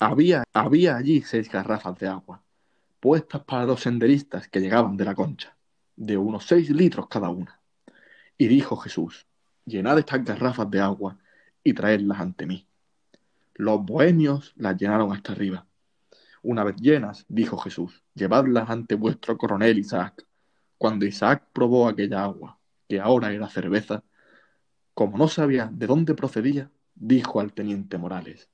Había, 0.00 0.44
había 0.52 0.96
allí 0.96 1.22
seis 1.22 1.50
garrafas 1.50 1.98
de 1.98 2.06
agua, 2.06 2.40
puestas 3.00 3.42
para 3.42 3.64
los 3.64 3.80
senderistas 3.80 4.46
que 4.46 4.60
llegaban 4.60 4.96
de 4.96 5.04
la 5.04 5.14
concha, 5.14 5.56
de 5.96 6.16
unos 6.16 6.44
seis 6.46 6.70
litros 6.70 7.08
cada 7.08 7.30
una. 7.30 7.60
Y 8.36 8.46
dijo 8.46 8.76
Jesús, 8.76 9.26
llenad 9.64 9.98
estas 9.98 10.24
garrafas 10.24 10.70
de 10.70 10.80
agua 10.80 11.18
y 11.64 11.72
traedlas 11.72 12.20
ante 12.20 12.46
mí. 12.46 12.68
Los 13.54 13.84
bohemios 13.84 14.52
las 14.56 14.76
llenaron 14.76 15.12
hasta 15.12 15.32
arriba. 15.32 15.66
Una 16.42 16.62
vez 16.62 16.76
llenas, 16.76 17.26
dijo 17.28 17.58
Jesús, 17.58 18.04
llevadlas 18.14 18.70
ante 18.70 18.94
vuestro 18.94 19.36
coronel 19.36 19.80
Isaac. 19.80 20.24
Cuando 20.78 21.06
Isaac 21.06 21.42
probó 21.52 21.88
aquella 21.88 22.22
agua, 22.22 22.56
que 22.88 23.00
ahora 23.00 23.32
era 23.32 23.48
cerveza, 23.48 24.04
como 24.94 25.18
no 25.18 25.26
sabía 25.26 25.68
de 25.72 25.88
dónde 25.88 26.14
procedía, 26.14 26.70
dijo 26.94 27.40
al 27.40 27.52
teniente 27.52 27.98
Morales, 27.98 28.48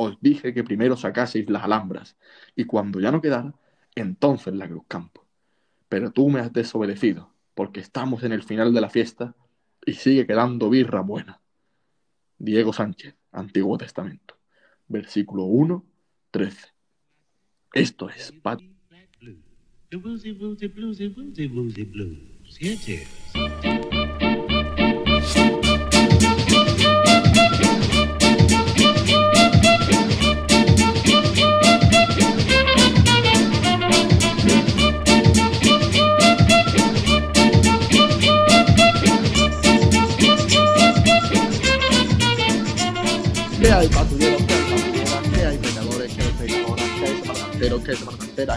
os 0.00 0.16
dije 0.20 0.54
que 0.54 0.62
primero 0.62 0.96
sacaseis 0.96 1.50
las 1.50 1.64
alhambras, 1.64 2.16
y 2.54 2.64
cuando 2.64 3.00
ya 3.00 3.10
no 3.10 3.20
quedara, 3.20 3.52
entonces 3.96 4.54
la 4.54 4.68
Cruz 4.68 4.84
Campo. 4.86 5.26
Pero 5.88 6.12
tú 6.12 6.28
me 6.28 6.38
has 6.38 6.52
desobedecido, 6.52 7.34
porque 7.54 7.80
estamos 7.80 8.22
en 8.22 8.30
el 8.30 8.44
final 8.44 8.72
de 8.72 8.80
la 8.80 8.90
fiesta 8.90 9.34
y 9.84 9.94
sigue 9.94 10.24
quedando 10.24 10.70
birra 10.70 11.00
buena. 11.00 11.40
Diego 12.38 12.72
Sánchez, 12.72 13.16
Antiguo 13.32 13.76
Testamento, 13.76 14.36
versículo 14.86 15.44
1, 15.44 15.84
13. 16.30 16.68
Esto 17.74 18.08
es 18.08 18.30
Pat 18.40 18.60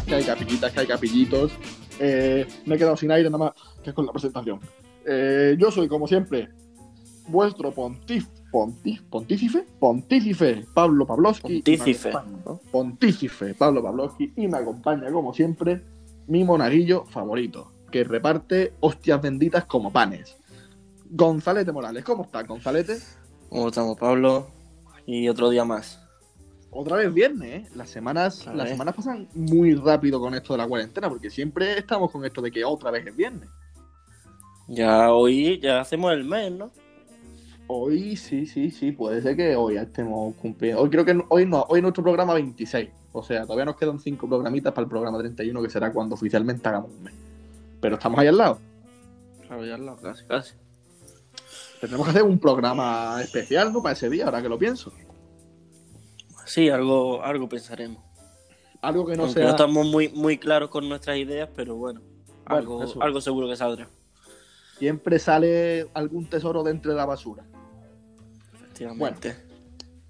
¿Qué 0.06 0.16
hay 0.16 0.24
capillitas? 0.24 0.72
¿Qué 0.72 0.80
hay 0.82 0.88
capillitos? 0.88 1.52
Eh, 2.00 2.46
me 2.66 2.76
he 2.76 2.78
quedado 2.78 2.96
sin 2.98 3.12
aire 3.12 3.30
nada 3.30 3.46
más 3.46 3.54
que 3.84 3.94
con 3.94 4.06
la 4.06 4.12
presentación. 4.12 4.60
Eh, 5.08 5.56
yo 5.58 5.72
soy, 5.72 5.88
como 5.88 6.08
siempre, 6.08 6.50
vuestro 7.28 7.72
pontif, 7.72 8.28
pontif, 8.52 9.02
pontífice, 9.04 9.66
pontífice 9.80 10.66
Pablo 10.74 11.08
Pavlovsky. 11.08 11.62
Acompaña- 12.12 12.38
¿no? 12.46 12.60
Pontífice 12.72 13.56
Pablo 13.56 13.82
Pavlovsky 13.82 14.34
y 14.36 14.48
me 14.48 14.58
acompaña, 14.60 15.12
como 15.12 15.34
siempre, 15.34 15.82
mi 16.28 16.44
monaguillo 16.44 17.06
favorito, 17.06 17.72
que 17.92 18.04
reparte 18.04 18.74
hostias 18.82 19.20
benditas 19.22 19.66
como 19.66 19.92
panes. 19.92 20.38
Gonzalete 21.10 21.72
Morales, 21.72 22.04
¿cómo 22.04 22.24
estás, 22.24 22.48
Gonzalete? 22.48 22.98
¿Cómo 23.50 23.68
estamos, 23.70 23.98
Pablo? 23.98 24.48
Y 25.08 25.28
otro 25.28 25.50
día 25.50 25.66
más. 25.66 26.01
Otra 26.72 26.98
vez 26.98 27.14
viernes, 27.14 27.68
¿eh? 27.68 27.72
Las 27.76 27.90
semanas, 27.90 28.46
las 28.56 28.70
semanas 28.70 28.96
pasan 28.96 29.28
muy 29.36 29.76
rápido 29.76 30.20
con 30.22 30.34
esto 30.34 30.54
de 30.54 30.58
la 30.60 30.68
cuarentena, 30.68 31.10
porque 31.10 31.30
siempre 31.30 31.78
estamos 31.78 32.10
con 32.12 32.24
esto 32.26 32.42
de 32.42 32.50
que 32.52 32.64
otra 32.64 32.92
vez 32.92 33.06
es 33.06 33.16
viernes. 33.16 33.50
Ya 34.68 35.12
hoy 35.12 35.60
ya 35.60 35.82
hacemos 35.82 36.14
el 36.14 36.24
mes, 36.24 36.52
¿no? 36.52 36.72
Hoy 37.68 38.16
sí, 38.16 38.46
sí, 38.46 38.72
sí, 38.72 38.92
puede 38.94 39.22
ser 39.22 39.36
que 39.36 39.56
hoy 39.56 39.76
estemos 39.78 40.34
cumpliendo. 40.36 40.82
Hoy 40.82 40.90
creo 40.90 41.04
que 41.04 41.22
hoy 41.30 41.46
no, 41.46 41.66
hoy 41.70 41.80
es 41.80 41.84
nuestro 41.84 42.04
programa 42.04 42.34
26. 42.34 42.90
O 43.14 43.22
sea, 43.24 43.44
todavía 43.44 43.66
nos 43.66 43.76
quedan 43.76 44.00
cinco 44.00 44.28
programitas 44.28 44.72
para 44.74 44.84
el 44.84 44.90
programa 44.90 45.18
31, 45.20 45.62
que 45.62 45.70
será 45.70 45.92
cuando 45.92 46.16
oficialmente 46.16 46.68
hagamos 46.70 46.92
un 46.92 47.04
mes. 47.04 47.14
Pero 47.82 47.96
estamos 47.96 48.18
ahí 48.20 48.28
al 48.28 48.38
lado. 48.38 48.60
Claro, 49.46 49.66
ya 49.66 49.78
lo- 49.78 49.98
casi, 49.98 50.24
casi. 50.26 50.54
Tendremos 51.82 52.08
que 52.08 52.12
hacer 52.12 52.24
un 52.24 52.40
programa 52.40 53.22
especial, 53.22 53.74
¿no? 53.74 53.82
Para 53.82 53.94
ese 53.94 54.10
día, 54.10 54.26
ahora 54.26 54.42
que 54.42 54.48
lo 54.50 54.58
pienso. 54.58 54.94
Sí, 56.52 56.68
algo, 56.70 57.24
algo 57.24 57.48
pensaremos. 57.48 58.04
Algo 58.82 59.06
que 59.06 59.16
no 59.16 59.24
Aunque 59.24 59.36
sea. 59.40 59.44
no 59.46 59.50
estamos 59.52 59.86
muy, 59.88 60.10
muy 60.10 60.38
claros 60.38 60.70
con 60.70 60.90
nuestras 60.90 61.16
ideas, 61.18 61.48
pero 61.56 61.76
bueno, 61.78 62.02
Bueno, 62.02 62.44
algo, 62.46 62.84
eso. 62.84 63.02
algo 63.02 63.22
seguro 63.22 63.48
que 63.48 63.56
saldrá. 63.56 63.88
Siempre 64.78 65.18
sale 65.18 65.88
algún 65.94 66.26
tesoro 66.30 66.62
de 66.64 66.72
entre 66.72 66.94
la 66.94 67.06
basura. 67.06 67.46
Efectivamente. 68.54 69.36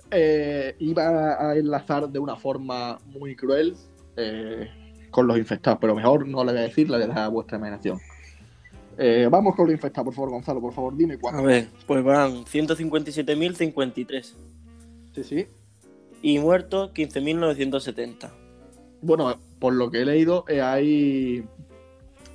eh, 0.09 0.75
iba 0.79 1.49
a 1.51 1.55
enlazar 1.55 2.09
de 2.09 2.17
una 2.19 2.35
forma 2.35 2.97
muy 3.05 3.35
cruel 3.35 3.75
eh, 4.17 4.67
con 5.11 5.27
los 5.27 5.37
infectados, 5.37 5.77
pero 5.79 5.93
mejor 5.93 6.27
no 6.27 6.43
le 6.43 6.51
voy 6.53 6.59
a 6.61 6.63
decir, 6.63 6.89
le 6.89 7.03
a 7.05 7.25
a 7.25 7.27
vuestra 7.27 7.57
imaginación. 7.59 7.99
Eh, 8.97 9.27
vamos 9.29 9.55
con 9.55 9.67
los 9.67 9.73
infectados, 9.75 10.05
por 10.05 10.13
favor, 10.15 10.29
Gonzalo, 10.31 10.59
por 10.59 10.73
favor, 10.73 10.97
dime 10.97 11.13
A 11.13 11.19
cuánto. 11.19 11.43
ver, 11.43 11.67
pues 11.85 12.03
van 12.03 12.45
157.053 12.45 14.33
Sí, 15.13 15.23
sí. 15.23 15.47
Y 16.21 16.39
muertos 16.39 16.91
15.970. 16.93 18.31
Bueno, 19.01 19.39
por 19.59 19.73
lo 19.73 19.89
que 19.89 20.01
he 20.01 20.05
leído, 20.05 20.45
eh, 20.47 20.61
hay. 20.61 21.45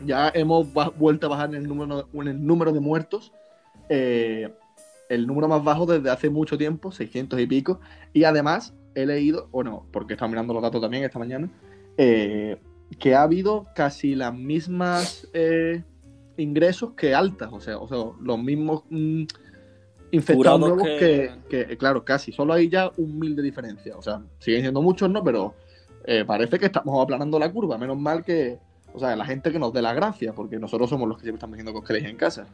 Ya 0.04 0.30
hemos 0.34 0.66
vuelto 0.96 1.26
a 1.26 1.30
bajar 1.30 1.50
en 1.50 1.56
el 1.56 1.68
número, 1.68 2.08
en 2.12 2.28
el 2.28 2.46
número 2.46 2.72
de 2.72 2.80
muertos. 2.80 3.32
eh, 3.88 4.50
el 5.08 5.28
número 5.28 5.46
más 5.46 5.62
bajo 5.62 5.86
desde 5.86 6.10
hace 6.10 6.30
mucho 6.30 6.58
tiempo, 6.58 6.90
600 6.90 7.38
y 7.38 7.46
pico. 7.46 7.80
Y 8.12 8.24
además 8.24 8.74
he 8.96 9.06
leído, 9.06 9.48
bueno, 9.52 9.86
porque 9.92 10.12
he 10.12 10.16
estado 10.16 10.28
mirando 10.30 10.52
los 10.52 10.62
datos 10.64 10.80
también 10.80 11.04
esta 11.04 11.20
mañana, 11.20 11.48
eh, 11.96 12.56
que 12.98 13.14
ha 13.14 13.22
habido 13.22 13.68
casi 13.76 14.16
las 14.16 14.34
mismas 14.34 15.28
ingresos 16.36 16.94
que 16.96 17.14
altas. 17.14 17.50
O 17.52 17.60
sea, 17.60 17.78
o 17.78 17.86
sea 17.86 17.98
los 18.20 18.38
mismos 18.42 18.82
mm, 18.90 19.26
infectados 20.10 20.60
nuevos 20.60 20.82
que- 20.82 21.30
que... 21.48 21.66
que, 21.66 21.76
claro, 21.76 22.04
casi. 22.04 22.32
Solo 22.32 22.52
hay 22.52 22.68
ya 22.68 22.90
un 22.96 23.18
mil 23.18 23.34
de 23.36 23.42
diferencia. 23.42 23.96
O 23.96 24.02
sea, 24.02 24.20
siguen 24.38 24.62
siendo 24.62 24.82
muchos, 24.82 25.10
¿no? 25.10 25.22
Pero 25.24 25.54
eh, 26.04 26.24
parece 26.24 26.58
que 26.58 26.66
estamos 26.66 27.02
aplanando 27.02 27.38
la 27.38 27.50
curva. 27.52 27.76
Menos 27.78 27.98
mal 27.98 28.24
que, 28.24 28.58
o 28.94 28.98
sea, 29.00 29.14
la 29.16 29.24
gente 29.26 29.50
que 29.50 29.58
nos 29.58 29.72
dé 29.72 29.82
la 29.82 29.92
gracia, 29.94 30.32
porque 30.32 30.58
nosotros 30.58 30.88
somos 30.88 31.08
los 31.08 31.16
que 31.18 31.24
siempre 31.24 31.44
estamos 31.56 31.74
os 31.82 31.86
quedéis 31.86 32.06
en 32.06 32.16
casa. 32.16 32.46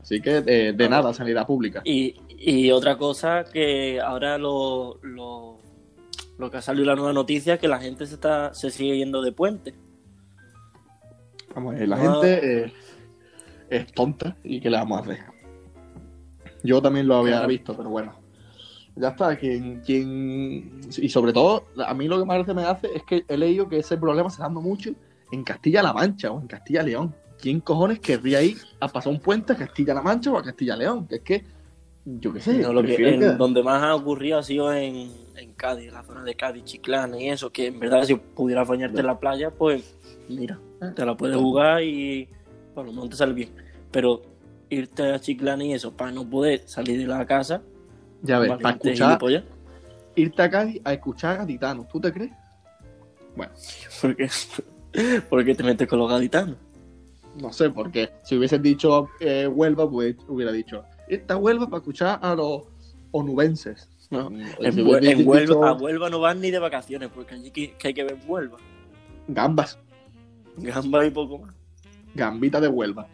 Así 0.00 0.20
que 0.20 0.40
de, 0.42 0.72
de 0.72 0.88
nada, 0.88 1.14
sanidad 1.14 1.46
pública. 1.46 1.80
Y, 1.84 2.16
y 2.38 2.70
otra 2.72 2.98
cosa 2.98 3.44
que 3.44 4.00
ahora 4.00 4.36
lo, 4.36 4.98
lo, 5.02 5.58
lo 6.38 6.50
que 6.50 6.56
ha 6.56 6.62
salido 6.62 6.86
la 6.86 6.96
nueva 6.96 7.12
noticia 7.12 7.54
es 7.54 7.60
que 7.60 7.68
la 7.68 7.78
gente 7.80 8.04
se 8.06 8.14
está 8.14 8.52
se 8.52 8.70
sigue 8.70 8.96
yendo 8.98 9.22
de 9.22 9.32
puente. 9.32 9.74
Vamos, 11.54 11.76
eh, 11.76 11.86
la 11.86 11.96
Ah. 11.96 11.98
gente 12.00 12.64
eh, 12.64 12.72
es 13.70 13.92
tonta 13.92 14.36
y 14.44 14.60
que 14.60 14.70
le 14.70 14.76
vamos 14.76 14.98
a 14.98 15.02
hacer. 15.02 15.18
Yo 16.62 16.82
también 16.82 17.06
lo 17.06 17.16
había 17.16 17.46
visto, 17.46 17.76
pero 17.76 17.88
bueno. 17.90 18.14
Ya 18.96 19.08
está, 19.08 19.36
quien, 19.36 19.80
quien... 19.80 20.80
Y 20.96 21.08
sobre 21.08 21.32
todo, 21.32 21.64
a 21.86 21.94
mí 21.94 22.08
lo 22.08 22.18
que 22.18 22.24
más 22.24 22.46
me 22.48 22.64
hace 22.64 22.96
es 22.96 23.04
que 23.04 23.24
he 23.28 23.36
leído 23.36 23.68
que 23.68 23.78
ese 23.78 23.96
problema 23.96 24.28
se 24.28 24.34
está 24.34 24.44
dando 24.44 24.60
mucho 24.60 24.90
en 25.30 25.44
Castilla-La 25.44 25.92
Mancha 25.92 26.32
o 26.32 26.40
en 26.40 26.48
Castilla-León. 26.48 27.14
¿Quién 27.40 27.60
cojones 27.60 28.00
querría 28.00 28.42
ir 28.42 28.58
a 28.80 28.88
pasar 28.88 29.12
un 29.12 29.20
puente 29.20 29.52
a 29.52 29.56
Castilla-La 29.56 30.02
Mancha 30.02 30.32
o 30.32 30.38
a 30.38 30.42
Castilla-León? 30.42 31.06
Que 31.06 31.14
es 31.16 31.20
que, 31.22 31.44
yo 32.04 32.32
qué 32.32 32.40
sé, 32.40 32.58
No, 32.58 32.72
lo 32.72 32.82
que, 32.82 32.96
en- 33.14 33.38
donde 33.38 33.62
más 33.62 33.80
ha 33.84 33.94
ocurrido 33.94 34.38
ha 34.38 34.42
sido 34.42 34.72
en, 34.72 35.12
en 35.36 35.52
Cádiz, 35.52 35.88
en 35.88 35.94
la 35.94 36.02
zona 36.02 36.24
de 36.24 36.34
Cádiz, 36.34 36.64
Chiclana 36.64 37.20
y 37.20 37.28
eso, 37.28 37.50
que 37.50 37.66
en 37.66 37.78
verdad 37.78 38.02
si 38.02 38.16
pudieras 38.16 38.66
bañarte 38.66 38.98
en 39.00 39.06
la 39.06 39.20
playa, 39.20 39.50
pues 39.50 39.94
mira, 40.28 40.58
te 40.96 41.06
la 41.06 41.16
puedes 41.16 41.36
jugar 41.36 41.84
y 41.84 42.28
por 42.74 42.84
lo 42.86 42.92
menos 42.92 43.10
te 43.10 43.16
sale 43.16 43.32
bien. 43.34 43.50
Pero 43.92 44.22
irte 44.70 45.12
a 45.12 45.20
Chiclana 45.20 45.64
y 45.64 45.72
eso, 45.72 45.96
para 45.96 46.12
no 46.12 46.28
poder 46.28 46.62
salir 46.66 46.98
de 46.98 47.06
la 47.06 47.26
casa, 47.26 47.62
Ya 48.22 48.38
ves, 48.38 48.50
para 48.60 48.76
escuchar, 48.76 49.18
irte 50.14 50.42
a 50.42 50.50
Cádiz 50.50 50.80
a 50.84 50.92
escuchar 50.92 51.36
a 51.36 51.38
Gaditanos, 51.38 51.88
¿tú 51.88 52.00
te 52.00 52.12
crees? 52.12 52.32
Bueno, 53.36 53.52
porque, 54.00 54.28
porque 55.28 55.54
te 55.54 55.62
metes 55.62 55.86
con 55.88 55.98
los 56.00 56.10
gaditanos. 56.10 56.56
No 57.40 57.52
sé, 57.52 57.70
porque 57.70 58.10
si 58.24 58.36
hubieses 58.36 58.60
dicho 58.60 59.08
eh, 59.20 59.46
Huelva, 59.46 59.88
pues 59.88 60.16
hubiera 60.26 60.50
dicho, 60.50 60.84
esta 61.06 61.36
Huelva 61.36 61.66
para 61.66 61.78
escuchar 61.78 62.18
a 62.20 62.34
los 62.34 62.64
onubenses. 63.12 63.88
¿no? 64.10 64.30
Mm, 64.30 64.42
En, 64.60 64.72
si 64.72 64.82
Huelva, 65.22 65.68
a 65.70 65.72
Huelva 65.74 66.10
no 66.10 66.18
van 66.18 66.40
ni 66.40 66.50
de 66.50 66.58
vacaciones, 66.58 67.10
porque 67.14 67.34
allí 67.34 67.50
que, 67.50 67.74
que 67.74 67.88
hay 67.88 67.94
que 67.94 68.04
ver 68.04 68.18
Huelva. 68.26 68.58
Gambas, 69.28 69.78
Gamba 70.56 71.06
y 71.06 71.10
poco 71.10 71.38
más. 71.38 71.54
gambita 72.14 72.60
de 72.60 72.68
Huelva. 72.68 73.06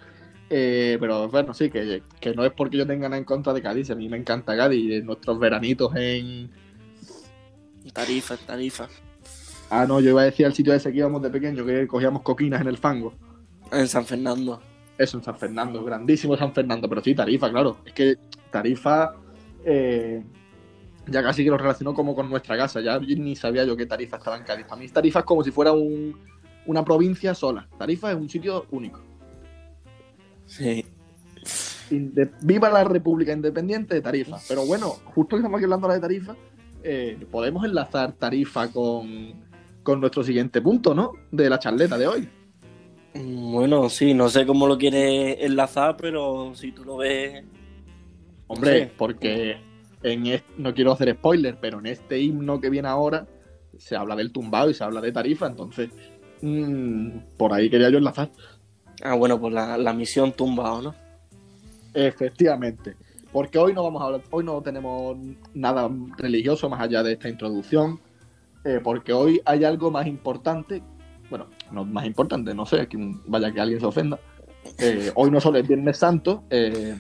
Eh, 0.57 0.99
pero 1.01 1.29
bueno, 1.29 1.53
sí, 1.53 1.69
que, 1.69 2.01
que 2.21 2.33
no 2.33 2.45
es 2.45 2.53
porque 2.53 2.77
yo 2.77 2.87
tenga 2.87 3.09
nada 3.09 3.19
en 3.19 3.25
contra 3.25 3.53
de 3.53 3.61
Cádiz, 3.61 3.91
a 3.91 3.97
mí 3.97 4.09
me 4.09 4.17
encanta 4.17 4.57
Cádiz, 4.57 4.85
y 4.89 5.03
nuestros 5.03 5.37
veranitos 5.41 5.93
en... 5.97 6.49
Tarifa, 7.93 8.37
tarifa. 8.37 8.89
Ah, 9.69 9.85
no, 9.89 9.99
yo 9.99 10.11
iba 10.11 10.23
a 10.23 10.27
decir 10.27 10.47
al 10.47 10.55
sitio 10.55 10.73
ese 10.73 10.93
que 10.93 10.99
íbamos 10.99 11.23
de 11.23 11.31
pequeño, 11.31 11.67
que 11.67 11.89
cogíamos 11.89 12.23
coquinas 12.23 12.61
en 12.61 12.69
el 12.69 12.79
fango. 12.79 13.15
En 13.73 13.89
San 13.89 14.05
Fernando. 14.07 14.61
Eso 14.97 15.19
en 15.19 15.25
San 15.25 15.37
Fernando, 15.37 15.83
grandísimo 15.83 16.37
San 16.37 16.53
Fernando, 16.55 16.89
pero 16.89 17.03
sí, 17.03 17.17
Tarifa, 17.17 17.51
claro. 17.51 17.79
Es 17.85 17.93
que 17.93 18.15
Tarifa, 18.53 19.13
eh, 19.65 20.23
ya 21.09 21.21
casi 21.25 21.43
que 21.43 21.51
lo 21.51 21.59
relacionó 21.59 21.95
como 21.95 22.15
con 22.15 22.31
nuestra 22.31 22.57
casa. 22.57 22.81
Ya 22.81 22.97
ni 23.01 23.35
sabía 23.35 23.65
yo 23.65 23.77
qué 23.77 23.87
Tarifa 23.87 24.19
estaba 24.19 24.37
en 24.37 24.45
Cádiz. 24.45 24.67
Para 24.67 24.81
mí 24.81 24.89
Tarifa 24.89 25.19
es 25.19 25.25
como 25.25 25.43
si 25.43 25.51
fuera 25.51 25.73
un- 25.73 26.17
una 26.67 26.85
provincia 26.85 27.35
sola. 27.35 27.67
Tarifa 27.77 28.13
es 28.13 28.17
un 28.17 28.29
sitio 28.29 28.67
único. 28.71 29.01
Sí. 30.47 30.85
Inde- 31.91 32.31
Viva 32.43 32.71
la 32.71 32.85
República 32.85 33.33
Independiente 33.33 33.95
de 33.95 34.01
Tarifa. 34.01 34.39
Pero 34.49 34.65
bueno, 34.67 34.89
justo 35.15 35.37
que 35.37 35.41
estamos 35.41 35.59
aquí 35.59 35.65
hablando 35.65 35.89
de 35.89 36.01
Tarifa, 36.01 36.35
eh, 36.83 37.19
podemos 37.31 37.65
enlazar 37.65 38.13
Tarifa 38.13 38.71
con, 38.71 39.35
con 39.83 40.01
nuestro 40.01 40.23
siguiente 40.25 40.61
punto, 40.63 40.95
¿no? 40.95 41.13
De 41.31 41.49
la 41.51 41.59
charleta 41.59 41.99
de 41.99 42.07
hoy. 42.07 42.29
Mm, 43.15 43.53
Bueno, 43.53 43.89
sí, 43.89 44.15
no 44.15 44.29
sé 44.29 44.45
cómo 44.47 44.67
lo 44.67 44.77
quieres 44.79 45.37
enlazar, 45.41 45.97
pero 45.97 46.53
si 46.55 46.73
tú 46.73 46.85
lo 46.85 46.97
ves. 46.99 47.45
Hombre, 48.47 48.85
Sí. 48.85 48.91
porque 48.97 49.57
en 50.03 50.25
no 50.59 50.75
quiero 50.75 50.93
hacer 50.93 51.15
spoiler, 51.15 51.59
pero 51.61 51.79
en 51.79 51.87
este 51.87 52.21
himno 52.21 52.61
que 52.61 52.69
viene 52.71 52.89
ahora 52.89 53.27
se 53.79 53.97
habla 53.97 54.15
del 54.17 54.33
tumbado 54.33 54.69
y 54.71 54.75
se 54.75 54.85
habla 54.85 55.01
de 55.01 55.13
Tarifa, 55.13 55.47
entonces 55.47 55.91
mm, 56.43 57.37
por 57.39 57.53
ahí 57.55 57.71
quería 57.71 57.89
yo 57.91 57.99
enlazar. 57.99 58.31
Ah, 59.05 59.15
bueno, 59.15 59.39
pues 59.39 59.53
la, 59.55 59.77
la 59.79 59.93
misión 59.93 60.33
tumbado, 60.33 60.83
¿no? 60.83 60.95
Efectivamente. 61.93 62.97
Porque 63.33 63.59
hoy 63.59 63.73
no 63.75 63.83
vamos 63.83 64.01
a 64.03 64.07
hablar, 64.07 64.23
hoy 64.31 64.45
no 64.45 64.63
tenemos 64.63 65.17
nada 65.55 65.91
religioso 66.17 66.69
más 66.69 66.81
allá 66.81 67.03
de 67.03 67.13
esta 67.13 67.29
introducción. 67.29 68.01
eh, 68.65 68.81
porque 68.83 69.13
hoy 69.13 69.41
hay 69.45 69.65
algo 69.65 69.91
más 69.91 70.07
importante. 70.07 70.83
Bueno, 71.29 71.49
no 71.71 71.85
más 71.85 72.07
importante, 72.07 72.55
no 72.55 72.65
sé, 72.67 72.87
que 72.89 72.97
vaya 73.27 73.53
que 73.53 73.61
alguien 73.61 73.81
se 73.81 73.87
ofenda. 73.87 74.19
Eh, 74.79 75.13
hoy 75.15 75.31
no 75.31 75.41
solo 75.41 75.59
es 75.59 75.69
Viernes 75.69 75.99
Santo, 75.99 76.45
eh, 76.49 76.99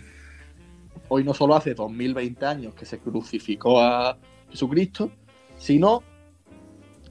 hoy 1.09 1.25
no 1.25 1.33
solo 1.33 1.55
hace 1.56 1.73
2020 1.75 2.45
años 2.45 2.75
que 2.75 2.85
se 2.85 2.99
crucificó 2.99 3.81
a 3.81 4.19
Jesucristo, 4.51 5.11
sino 5.56 6.03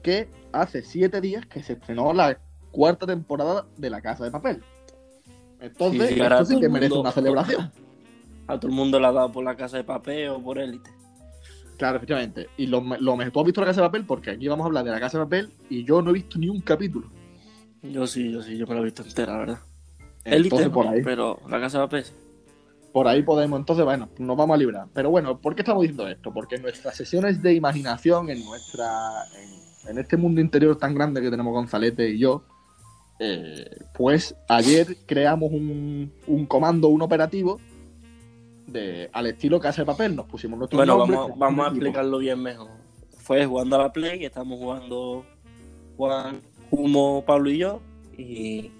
que 0.02 0.28
hace 0.52 0.82
siete 0.82 1.20
días 1.20 1.46
que 1.46 1.62
se 1.64 1.72
estrenó 1.72 2.12
la 2.12 2.38
cuarta 2.70 3.06
temporada 3.06 3.66
de 3.76 3.90
La 3.90 4.00
Casa 4.00 4.24
de 4.24 4.30
Papel. 4.30 4.62
Entonces, 5.66 6.08
Sí, 6.10 6.20
esto 6.20 6.44
sí 6.44 6.60
que 6.60 6.68
merece 6.68 6.90
mundo- 6.90 7.00
una 7.02 7.12
celebración. 7.12 7.72
A 8.46 8.58
todo 8.60 8.68
el 8.70 8.76
mundo 8.76 9.00
le 9.00 9.06
ha 9.06 9.12
dado 9.12 9.32
por 9.32 9.44
la 9.44 9.56
casa 9.56 9.76
de 9.78 9.84
papel 9.84 10.28
o 10.28 10.42
por 10.42 10.58
élite. 10.58 10.90
Claro, 11.78 11.96
efectivamente. 11.96 12.48
Y 12.56 12.66
lo, 12.66 12.80
me- 12.80 12.98
lo 12.98 13.16
mejor, 13.16 13.32
tú 13.32 13.40
has 13.40 13.46
visto 13.46 13.60
la 13.60 13.66
casa 13.68 13.80
de 13.80 13.88
papel 13.88 14.04
porque 14.04 14.30
aquí 14.30 14.46
vamos 14.48 14.64
a 14.64 14.66
hablar 14.66 14.84
de 14.84 14.90
la 14.90 15.00
casa 15.00 15.18
de 15.18 15.24
papel 15.24 15.52
y 15.70 15.84
yo 15.84 16.02
no 16.02 16.10
he 16.10 16.14
visto 16.14 16.38
ni 16.38 16.48
un 16.48 16.60
capítulo. 16.60 17.08
Yo 17.82 18.06
sí, 18.06 18.30
yo 18.30 18.42
sí, 18.42 18.56
yo 18.56 18.66
me 18.66 18.74
lo 18.74 18.80
he 18.80 18.84
visto 18.84 19.02
entera, 19.02 19.32
la 19.32 19.38
verdad. 19.38 19.58
Entonces, 20.24 20.66
Élite, 20.66 20.70
por 20.70 20.86
ahí, 20.86 21.02
pero 21.02 21.40
la 21.48 21.60
casa 21.60 21.78
de 21.80 21.84
papel. 21.86 22.04
por 22.92 23.08
ahí 23.08 23.22
podemos, 23.22 23.58
entonces, 23.58 23.84
bueno, 23.84 24.08
nos 24.18 24.36
vamos 24.36 24.54
a 24.54 24.58
librar. 24.58 24.86
Pero 24.94 25.10
bueno, 25.10 25.38
¿por 25.38 25.54
qué 25.54 25.62
estamos 25.62 25.82
diciendo 25.82 26.06
esto? 26.08 26.32
Porque 26.32 26.54
en 26.56 26.62
nuestras 26.62 26.96
sesiones 26.96 27.42
de 27.42 27.54
imaginación, 27.54 28.30
en 28.30 28.44
nuestra. 28.44 29.24
en, 29.84 29.90
en 29.90 29.98
este 29.98 30.16
mundo 30.16 30.40
interior 30.40 30.76
tan 30.76 30.94
grande 30.94 31.20
que 31.20 31.30
tenemos 31.30 31.52
Gonzalete 31.52 32.08
y 32.08 32.18
yo, 32.18 32.44
eh, 33.18 33.76
pues 33.94 34.34
ayer 34.48 34.96
creamos 35.06 35.52
un, 35.52 36.12
un 36.26 36.46
comando, 36.46 36.88
un 36.88 37.02
operativo 37.02 37.60
de, 38.66 39.08
al 39.12 39.26
estilo 39.26 39.60
casa 39.60 39.82
de 39.82 39.86
papel. 39.86 40.16
Nos 40.16 40.26
pusimos 40.26 40.58
nuestro 40.58 40.76
Bueno, 40.76 40.98
nombre, 40.98 41.18
vamos, 41.36 41.66
a 41.66 41.70
explicarlo 41.70 42.18
bien 42.18 42.42
mejor. 42.42 42.70
Fue 43.18 43.46
jugando 43.46 43.76
a 43.76 43.84
la 43.84 43.92
Play, 43.92 44.24
estamos 44.24 44.58
jugando 44.58 45.24
Juan, 45.96 46.42
Humo, 46.70 47.24
Pablo 47.26 47.50
y 47.50 47.58
yo. 47.58 47.80
Y, 48.18 48.70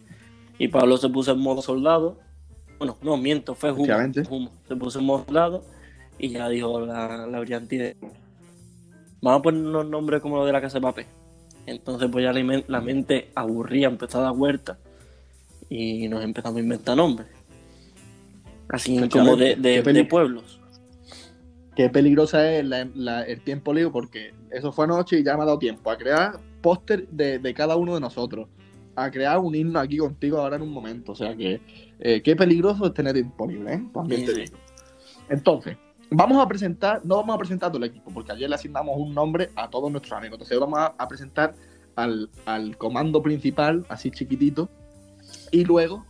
y 0.58 0.68
Pablo 0.68 0.96
se 0.96 1.08
puso 1.08 1.32
en 1.32 1.38
modo 1.40 1.62
soldado. 1.62 2.18
Bueno, 2.78 2.96
no, 3.02 3.16
miento, 3.16 3.54
fue 3.54 3.72
Humo. 3.72 3.86
Humo. 4.28 4.50
Se 4.66 4.76
puso 4.76 4.98
en 4.98 5.04
modo 5.06 5.24
soldado 5.24 5.64
y 6.18 6.30
ya 6.30 6.48
dijo 6.48 6.80
la, 6.80 7.26
la. 7.26 7.44
Vamos 9.22 9.38
a 9.38 9.42
ponernos 9.42 9.86
nombres 9.86 10.20
como 10.20 10.36
los 10.36 10.46
de 10.46 10.52
la 10.52 10.60
casa 10.60 10.78
de 10.78 10.82
papel. 10.82 11.06
Entonces, 11.66 12.08
pues 12.12 12.22
ya 12.24 12.32
la, 12.32 12.42
men- 12.44 12.64
la 12.68 12.80
mente 12.80 13.30
aburría, 13.34 13.88
empezó 13.88 14.18
a 14.18 14.22
dar 14.24 14.34
vueltas 14.34 14.78
y 15.68 16.08
nos 16.08 16.22
empezamos 16.22 16.58
a 16.58 16.60
inventar 16.60 16.96
nombres. 16.96 17.28
Así 18.68 18.96
como 19.08 19.36
de, 19.36 19.56
de- 19.56 19.82
de 19.82 20.04
pueblos. 20.04 20.60
qué 21.76 21.88
peligrosa 21.90 22.52
es 22.52 22.64
la- 22.64 22.88
la- 22.94 23.22
el 23.22 23.40
tiempo 23.40 23.72
libre, 23.72 23.90
porque 23.90 24.32
eso 24.50 24.72
fue 24.72 24.84
anoche 24.84 25.18
y 25.18 25.24
ya 25.24 25.36
me 25.36 25.42
ha 25.42 25.46
dado 25.46 25.58
tiempo 25.58 25.90
a 25.90 25.96
crear 25.98 26.38
póster 26.62 27.08
de, 27.08 27.38
de 27.38 27.54
cada 27.54 27.76
uno 27.76 27.94
de 27.94 28.00
nosotros, 28.00 28.48
a 28.96 29.10
crear 29.10 29.38
un 29.38 29.54
himno 29.54 29.80
aquí 29.80 29.96
contigo 29.98 30.38
ahora 30.38 30.56
en 30.56 30.62
un 30.62 30.70
momento. 30.70 31.12
O 31.12 31.14
sea 31.16 31.34
que 31.36 31.60
eh, 31.98 32.22
qué 32.22 32.36
peligroso 32.36 32.86
es 32.86 32.94
tener 32.94 33.14
tiempo 33.14 33.46
libre, 33.46 33.74
¿eh? 33.74 33.82
También 33.92 34.20
Sí, 34.20 34.26
te 34.26 34.34
digo. 34.40 34.56
Entonces, 35.28 35.76
vamos 36.10 36.42
a 36.42 36.48
presentar, 36.48 37.00
no 37.04 37.16
vamos 37.16 37.34
a 37.34 37.38
presentar 37.38 37.70
todo 37.70 37.78
el 37.78 37.90
equipo, 37.90 38.10
porque 38.12 38.32
ayer 38.32 38.48
le 38.48 38.54
asignamos 38.54 38.96
un 38.96 39.14
nombre 39.14 39.50
a 39.56 39.68
todos 39.68 39.90
nuestros 39.90 40.12
amigos. 40.16 40.36
Entonces 40.36 40.58
vamos 40.58 40.78
a, 40.78 40.94
a 40.98 41.08
presentar 41.08 41.54
al, 41.96 42.30
al 42.46 42.76
comando 42.76 43.22
principal, 43.22 43.84
así 43.88 44.10
chiquitito, 44.10 44.68
y 45.50 45.64
luego 45.64 46.04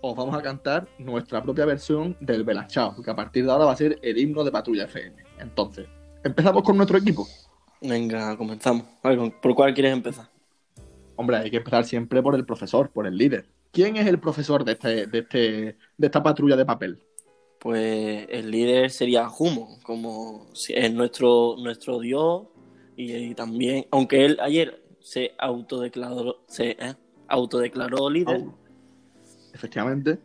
os 0.00 0.16
vamos 0.16 0.36
a 0.36 0.42
cantar 0.42 0.88
nuestra 0.98 1.42
propia 1.42 1.64
versión 1.64 2.16
del 2.20 2.44
Belachao, 2.44 3.02
que 3.02 3.10
a 3.10 3.16
partir 3.16 3.44
de 3.44 3.50
ahora 3.50 3.66
va 3.66 3.72
a 3.72 3.76
ser 3.76 3.98
el 4.02 4.18
himno 4.18 4.44
de 4.44 4.52
Patrulla 4.52 4.84
FM. 4.84 5.16
Entonces, 5.40 5.86
empezamos 6.22 6.62
con 6.62 6.76
nuestro 6.76 6.98
equipo. 6.98 7.26
Venga, 7.80 8.36
comenzamos. 8.36 8.84
Ver, 9.02 9.32
¿por 9.40 9.54
cuál 9.54 9.74
quieres 9.74 9.92
empezar? 9.92 10.28
Hombre, 11.16 11.38
hay 11.38 11.50
que 11.50 11.56
empezar 11.56 11.84
siempre 11.84 12.22
por 12.22 12.34
el 12.34 12.44
profesor, 12.44 12.90
por 12.90 13.06
el 13.06 13.16
líder. 13.16 13.48
¿Quién 13.72 13.96
es 13.96 14.06
el 14.06 14.18
profesor 14.18 14.64
de, 14.64 14.72
este, 14.72 15.06
de, 15.06 15.18
este, 15.18 15.76
de 15.96 16.06
esta 16.06 16.22
patrulla 16.22 16.56
de 16.56 16.64
papel? 16.64 17.02
Pues 17.58 18.26
el 18.30 18.50
líder 18.50 18.90
sería 18.90 19.28
Humo, 19.28 19.78
como 19.82 20.46
si 20.52 20.74
es 20.74 20.92
nuestro, 20.92 21.56
nuestro 21.58 21.98
dios 21.98 22.44
y, 22.96 23.12
y 23.12 23.34
también, 23.34 23.86
aunque 23.90 24.24
él 24.24 24.38
ayer 24.40 24.82
se 25.00 25.32
autodeclaró, 25.38 26.42
se 26.46 26.70
eh, 26.70 26.94
autodeclaró 27.28 28.10
líder. 28.10 28.44
Efectivamente. 29.54 30.18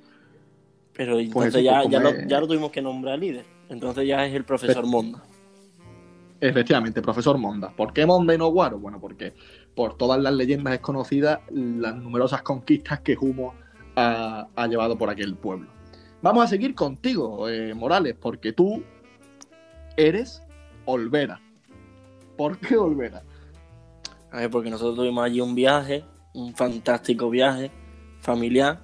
pero 0.94 1.14
Pues 1.14 1.26
entonces 1.26 1.64
ya, 1.64 1.82
pues, 1.82 1.92
ya, 1.92 2.00
lo, 2.00 2.12
ya 2.28 2.40
lo 2.40 2.48
tuvimos 2.48 2.72
que 2.72 2.82
nombrar 2.82 3.18
líder. 3.18 3.46
Entonces 3.70 4.06
ya 4.08 4.26
es 4.26 4.34
el 4.34 4.44
profesor 4.44 4.86
Monda. 4.86 5.24
Efectivamente, 6.42 7.02
profesor 7.02 7.38
Monda. 7.38 7.70
¿Por 7.70 7.94
qué 7.94 8.06
Monda 8.06 8.36
y 8.36 8.38
no 8.38 8.48
Guaro? 8.50 8.78
Bueno, 8.78 9.00
porque 9.00 9.34
por 9.74 9.96
todas 9.96 10.22
las 10.22 10.34
leyendas 10.34 10.74
es 10.74 10.82
conocida 10.82 11.42
las 11.50 11.96
numerosas 11.96 12.42
conquistas 12.42 13.00
que 13.00 13.18
Humo 13.18 13.56
ha, 13.96 14.48
ha 14.54 14.68
llevado 14.68 14.98
por 14.98 15.10
aquel 15.10 15.36
pueblo. 15.36 15.73
Vamos 16.24 16.46
a 16.46 16.48
seguir 16.48 16.74
contigo, 16.74 17.50
eh, 17.50 17.74
Morales, 17.74 18.16
porque 18.18 18.54
tú 18.54 18.82
eres 19.98 20.42
Olvera. 20.86 21.42
¿Por 22.38 22.58
qué 22.60 22.78
Olvera? 22.78 23.24
A 24.32 24.38
ver, 24.38 24.50
porque 24.50 24.70
nosotros 24.70 24.96
tuvimos 24.96 25.26
allí 25.26 25.42
un 25.42 25.54
viaje, 25.54 26.06
un 26.34 26.56
fantástico 26.56 27.30
viaje 27.30 27.72
familiar 28.22 28.80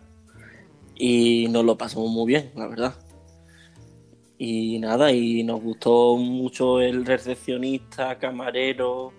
y 0.96 1.48
nos 1.48 1.64
lo 1.64 1.78
pasamos 1.78 2.12
muy 2.12 2.28
bien, 2.28 2.52
la 2.58 2.68
verdad. 2.68 2.96
Y 4.38 4.78
nada, 4.80 5.14
y 5.14 5.42
nos 5.44 5.62
gustó 5.62 6.18
mucho 6.18 6.82
el 6.82 7.06
recepcionista, 7.06 8.18
camarero, 8.20 9.14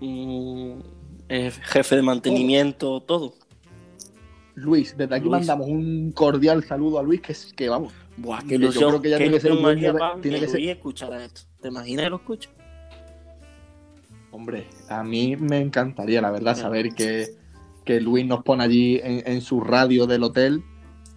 mm, 0.00 0.72
jefe 1.28 1.96
de 1.96 2.02
mantenimiento, 2.02 3.02
todo. 3.02 3.34
Luis, 4.56 4.96
desde 4.96 5.14
aquí 5.14 5.28
Luis. 5.28 5.38
mandamos 5.46 5.68
un 5.68 6.10
cordial 6.12 6.64
saludo 6.64 6.98
a 6.98 7.02
Luis, 7.02 7.20
que 7.20 7.34
que 7.54 7.68
vamos. 7.68 7.92
Buah, 8.16 8.40
Yo 8.42 8.48
qué 8.48 8.54
ilusión, 8.56 8.88
creo 8.90 9.02
que 9.02 9.10
ya 9.10 9.16
tiene 9.18 9.32
que 9.34 9.40
ser 9.40 9.52
para 9.60 10.20
tiene 10.20 10.40
que 10.40 10.46
que 10.46 10.50
ser- 10.50 10.68
escuchara 10.68 11.24
esto. 11.24 11.42
¿Te 11.60 11.68
imaginas 11.68 12.04
que 12.04 12.10
lo 12.10 12.16
escucha? 12.16 12.50
Hombre, 14.30 14.66
a 14.88 15.02
mí 15.02 15.36
me 15.36 15.60
encantaría, 15.60 16.20
la 16.20 16.30
verdad, 16.30 16.56
saber 16.56 16.90
que, 16.94 17.26
que 17.84 18.00
Luis 18.00 18.26
nos 18.26 18.42
pone 18.42 18.64
allí 18.64 19.00
en, 19.02 19.22
en 19.30 19.40
su 19.40 19.60
radio 19.60 20.06
del 20.06 20.22
hotel. 20.22 20.62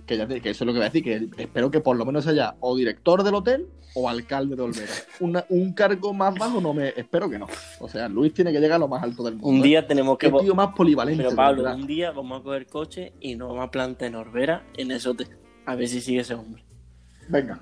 Que, 0.05 0.17
ya 0.17 0.27
que 0.27 0.37
eso 0.37 0.63
es 0.63 0.65
lo 0.65 0.73
que 0.73 0.79
voy 0.79 0.85
a 0.87 0.89
decir, 0.89 1.03
que 1.03 1.29
espero 1.41 1.69
que 1.69 1.81
por 1.81 1.95
lo 1.97 2.05
menos 2.05 2.27
haya 2.27 2.55
o 2.61 2.75
director 2.75 3.23
del 3.23 3.35
hotel 3.35 3.67
o 3.95 4.07
alcalde 4.09 4.55
de 4.55 4.61
Olvera. 4.61 4.91
Una- 5.19 5.45
un 5.49 5.73
cargo 5.73 6.13
más 6.13 6.35
bajo 6.35 6.61
no 6.61 6.73
me 6.73 6.89
espero 6.89 7.29
que 7.29 7.39
no. 7.39 7.47
O 7.79 7.89
sea, 7.89 8.07
Luis 8.07 8.33
tiene 8.33 8.51
que 8.51 8.59
llegar 8.59 8.75
a 8.75 8.79
lo 8.79 8.87
más 8.87 9.01
alto 9.03 9.23
del 9.23 9.33
mundo. 9.35 9.47
Un 9.49 9.61
día 9.61 9.85
tenemos 9.87 10.17
que... 10.17 10.29
Tío 10.31 10.55
más 10.55 10.73
polivalente. 10.75 11.23
Pero 11.23 11.35
Pablo, 11.35 11.73
un 11.75 11.87
día 11.87 12.11
vamos 12.11 12.39
a 12.39 12.43
coger 12.43 12.67
coche 12.67 13.13
y 13.19 13.35
nos 13.35 13.49
vamos 13.49 13.65
a 13.67 13.71
plantar 13.71 14.07
en 14.09 14.15
Orbera, 14.15 14.63
en 14.77 14.91
ese 14.91 15.09
hotel. 15.09 15.27
A 15.65 15.75
ver 15.75 15.87
si 15.87 16.01
sigue 16.01 16.19
ese 16.21 16.33
hombre. 16.35 16.63
Venga, 17.27 17.61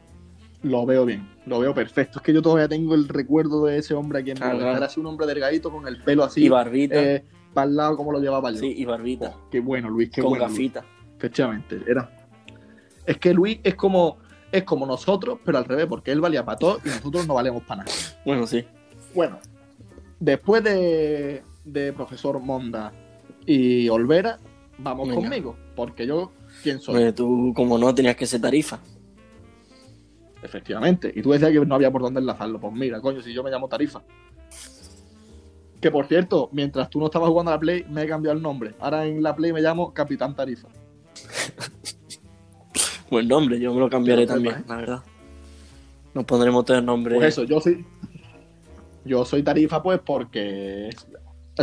lo 0.63 0.85
veo 0.85 1.05
bien, 1.05 1.27
lo 1.45 1.59
veo 1.59 1.73
perfecto. 1.73 2.19
Es 2.19 2.23
que 2.23 2.33
yo 2.33 2.41
todavía 2.41 2.67
tengo 2.67 2.95
el 2.95 3.07
recuerdo 3.07 3.65
de 3.65 3.77
ese 3.77 3.93
hombre 3.93 4.19
aquí 4.19 4.31
en 4.31 4.37
Claro, 4.37 4.57
claro. 4.59 4.77
Era 4.77 4.85
así 4.85 4.99
un 4.99 5.05
hombre 5.07 5.27
delgadito 5.27 5.71
con 5.71 5.87
el 5.87 6.01
pelo 6.03 6.23
así, 6.23 6.45
y 6.45 6.49
barbita. 6.49 6.95
eh, 7.01 7.25
para 7.53 7.67
el 7.69 7.75
lado 7.75 7.97
como 7.97 8.11
lo 8.11 8.19
llevaba 8.19 8.51
yo. 8.51 8.57
sí, 8.59 8.73
y 8.77 8.85
barbita. 8.85 9.33
Oh, 9.35 9.49
qué 9.49 9.59
bueno, 9.59 9.89
Luis, 9.89 10.09
qué 10.11 10.21
con 10.21 10.31
bueno. 10.31 10.45
Luis. 10.47 10.57
gafita. 10.57 10.85
Efectivamente, 11.17 11.81
era. 11.87 12.09
Es 13.05 13.17
que 13.17 13.33
Luis 13.33 13.59
es 13.63 13.75
como, 13.75 14.17
es 14.51 14.63
como 14.63 14.85
nosotros, 14.85 15.39
pero 15.43 15.57
al 15.57 15.65
revés, 15.65 15.87
porque 15.87 16.11
él 16.11 16.21
valía 16.21 16.45
para 16.45 16.57
todo 16.57 16.79
y 16.83 16.89
nosotros 16.89 17.27
no 17.27 17.33
valemos 17.33 17.63
para 17.63 17.83
nada. 17.83 17.95
Bueno, 18.25 18.47
sí. 18.47 18.65
Bueno, 19.13 19.39
después 20.19 20.63
de, 20.63 21.43
de 21.65 21.93
profesor 21.93 22.39
Monda 22.39 22.93
y 23.45 23.89
Olvera, 23.89 24.39
vamos 24.77 25.07
Venga. 25.09 25.21
conmigo, 25.21 25.55
porque 25.75 26.05
yo, 26.05 26.31
¿quién 26.63 26.79
soy? 26.79 26.95
Pues 26.95 27.15
tú, 27.15 27.53
como 27.55 27.77
no, 27.77 27.93
tenías 27.93 28.15
que 28.15 28.25
ser 28.25 28.41
tarifa. 28.41 28.79
Efectivamente. 30.41 31.11
Y 31.15 31.21
tú 31.21 31.31
decías 31.31 31.51
que 31.51 31.65
no 31.65 31.75
había 31.75 31.91
por 31.91 32.01
dónde 32.01 32.19
enlazarlo. 32.19 32.59
Pues 32.59 32.73
mira, 32.73 33.01
coño, 33.01 33.21
si 33.21 33.33
yo 33.33 33.43
me 33.43 33.49
llamo 33.49 33.67
Tarifa. 33.67 34.01
Que 35.81 35.91
por 35.91 36.07
cierto, 36.07 36.49
mientras 36.51 36.89
tú 36.89 36.99
no 36.99 37.05
estabas 37.05 37.29
jugando 37.29 37.51
a 37.51 37.55
la 37.55 37.59
Play, 37.59 37.85
me 37.89 38.03
he 38.03 38.07
cambiado 38.07 38.35
el 38.35 38.41
nombre. 38.41 38.73
Ahora 38.79 39.05
en 39.05 39.21
la 39.21 39.35
Play 39.35 39.53
me 39.53 39.61
llamo 39.61 39.93
Capitán 39.93 40.35
Tarifa. 40.35 40.67
Buen 43.09 43.27
nombre, 43.27 43.59
yo 43.59 43.73
me 43.73 43.79
lo 43.79 43.89
cambiaré 43.89 44.25
también, 44.25 44.63
la 44.67 44.75
verdad. 44.77 45.03
Nos 46.13 46.25
pondremos 46.25 46.65
tres 46.65 46.83
nombres. 46.83 47.17
Pues 47.17 47.29
eso, 47.29 47.43
yo 47.43 47.59
soy. 47.61 47.85
Yo 49.05 49.23
soy 49.23 49.41
Tarifa, 49.43 49.81
pues, 49.81 49.99
porque 50.05 50.89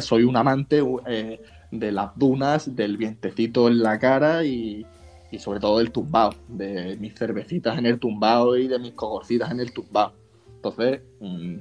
soy 0.01 0.23
un 0.25 0.37
amante 0.37 0.83
eh, 1.07 1.41
de 1.71 1.93
las 1.93 2.17
dunas, 2.17 2.75
del 2.75 2.97
vientecito 2.97 3.69
en 3.69 3.83
la 3.83 3.99
cara 3.99 4.45
y, 4.45 4.87
y 5.31 5.39
sobre 5.39 5.61
todo 5.61 5.79
del 5.79 5.91
tumbao, 5.91 6.35
de 6.49 6.97
mis 6.99 7.15
cervecitas 7.15 7.77
en 7.77 7.85
el 7.85 7.99
tumbao 7.99 8.57
y 8.57 8.67
de 8.67 8.79
mis 8.79 8.93
cogorcitas 8.93 9.51
en 9.51 9.61
el 9.61 9.73
tumbao. 9.73 10.13
Entonces, 10.57 11.03
mm, 11.21 11.57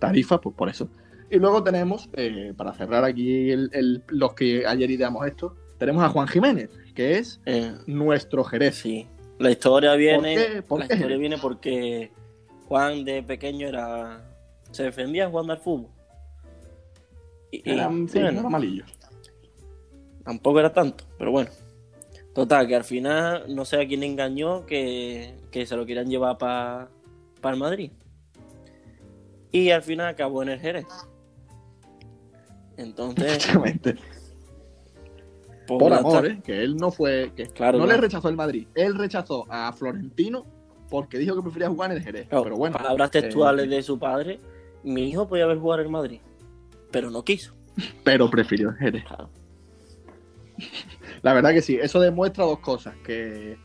Tarifa, 0.00 0.40
pues 0.40 0.56
por 0.56 0.68
eso. 0.68 0.88
Y 1.30 1.36
luego 1.38 1.62
tenemos, 1.62 2.08
eh, 2.14 2.52
para 2.56 2.72
cerrar 2.72 3.04
aquí 3.04 3.50
el- 3.52 3.70
el- 3.72 4.02
los 4.08 4.34
que 4.34 4.66
ayer 4.66 4.90
ideamos 4.90 5.24
esto, 5.28 5.54
tenemos 5.78 6.02
a 6.02 6.08
Juan 6.08 6.26
Jiménez, 6.26 6.70
que 6.94 7.18
es 7.18 7.40
Eh, 7.46 7.72
nuestro 7.86 8.42
Jerez. 8.42 8.74
sí. 8.74 9.06
La 9.40 9.50
historia 9.50 9.94
viene. 9.94 10.62
la 10.68 10.84
historia 10.84 11.16
viene 11.16 11.38
porque 11.38 12.12
Juan 12.68 13.06
de 13.06 13.22
pequeño 13.22 13.68
era. 13.68 14.22
se 14.70 14.82
defendía 14.82 15.30
jugando 15.30 15.54
al 15.54 15.58
fútbol. 15.58 15.90
Y, 17.50 17.56
y, 17.68 17.72
Era, 17.72 17.88
sí, 17.88 18.20
bueno, 18.20 18.40
era 18.40 18.48
malillo. 18.50 18.84
tampoco 20.24 20.60
era 20.60 20.70
tanto, 20.70 21.04
pero 21.18 21.30
bueno. 21.32 21.48
Total, 22.34 22.68
que 22.68 22.76
al 22.76 22.84
final 22.84 23.44
no 23.48 23.64
sé 23.64 23.80
a 23.80 23.88
quién 23.88 24.02
engañó 24.02 24.66
que, 24.66 25.34
que 25.50 25.64
se 25.64 25.74
lo 25.74 25.86
querían 25.86 26.08
llevar 26.10 26.36
para 26.36 26.90
el 27.42 27.56
Madrid. 27.56 27.92
Y 29.50 29.70
al 29.70 29.82
final 29.82 30.06
acabó 30.06 30.42
en 30.42 30.50
el 30.50 30.60
Jerez. 30.60 30.86
Entonces, 32.76 33.48
Por 35.78 35.92
amor. 35.92 36.26
¿eh? 36.26 36.40
que 36.44 36.62
él 36.62 36.76
no 36.76 36.90
fue, 36.90 37.32
que 37.36 37.46
Claro, 37.46 37.78
no 37.78 37.86
le 37.86 37.96
rechazó 37.96 38.28
el 38.28 38.36
Madrid, 38.36 38.66
él 38.74 38.94
rechazó 38.96 39.46
a 39.50 39.72
Florentino 39.72 40.44
porque 40.88 41.18
dijo 41.18 41.36
que 41.36 41.42
prefería 41.42 41.68
jugar 41.68 41.90
en 41.92 41.98
el 41.98 42.02
Jerez. 42.02 42.28
Claro, 42.28 42.44
pero 42.44 42.56
bueno, 42.56 42.76
palabras 42.76 43.10
eh, 43.14 43.20
textuales 43.22 43.70
de 43.70 43.82
su 43.82 43.98
padre. 43.98 44.40
Mi 44.82 45.08
hijo 45.08 45.28
podía 45.28 45.44
haber 45.44 45.58
jugado 45.58 45.82
en 45.82 45.90
Madrid, 45.90 46.20
pero 46.90 47.10
no 47.10 47.22
quiso. 47.24 47.54
pero 48.04 48.28
prefirió 48.30 48.70
el 48.70 48.76
Jerez. 48.76 49.04
Claro. 49.04 49.30
La 51.22 51.32
verdad 51.34 51.50
que 51.52 51.62
sí, 51.62 51.78
eso 51.80 52.00
demuestra 52.00 52.44
dos 52.44 52.58
cosas, 52.60 52.94
que 53.04 53.56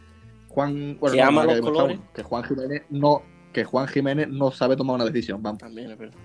Juan, 0.50 0.98
bueno, 1.00 1.16
Que 1.16 1.22
no, 1.22 1.28
ama 1.28 1.42
no, 1.42 1.48
los 1.48 1.56
demuestra 1.56 1.84
colores. 1.84 2.00
que 2.14 2.24
Juan 2.24 2.44
Jiménez 2.44 2.84
no, 2.90 3.24
que 3.54 3.64
Juan 3.64 3.88
Jiménez 3.88 4.28
no 4.30 4.52
sabe 4.52 4.76
tomar 4.76 4.96
una 4.96 5.06
decisión, 5.06 5.42
vamos. 5.42 5.60
También 5.60 5.92
es 5.92 5.98
verdad. 5.98 6.18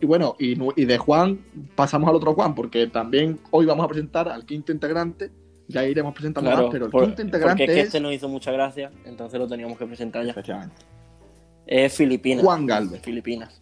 Y 0.00 0.06
bueno, 0.06 0.36
y, 0.38 0.56
y 0.80 0.84
de 0.84 0.98
Juan 0.98 1.40
pasamos 1.74 2.08
al 2.08 2.16
otro 2.16 2.34
Juan, 2.34 2.54
porque 2.54 2.86
también 2.86 3.38
hoy 3.50 3.66
vamos 3.66 3.84
a 3.84 3.88
presentar 3.88 4.28
al 4.28 4.46
quinto 4.46 4.70
integrante, 4.72 5.30
ya 5.66 5.84
iremos 5.84 6.14
presentando 6.14 6.48
Claro, 6.50 6.66
más, 6.66 6.72
pero 6.72 6.84
el 6.86 6.90
por- 6.90 7.04
quinto 7.04 7.22
integrante 7.22 7.64
porque 7.64 7.64
es 7.64 7.70
que 7.76 7.80
es, 7.80 7.86
este 7.88 8.00
nos 8.00 8.12
hizo 8.12 8.28
mucha 8.28 8.52
gracia, 8.52 8.90
entonces 9.04 9.38
lo 9.40 9.46
teníamos 9.48 9.76
que 9.76 9.86
presentar 9.86 10.24
ya. 10.24 10.30
efectivamente, 10.30 10.76
Es 11.66 11.94
Filipinas. 11.96 12.44
Juan 12.44 12.64
Galvez. 12.66 13.02
Filipinas. 13.02 13.58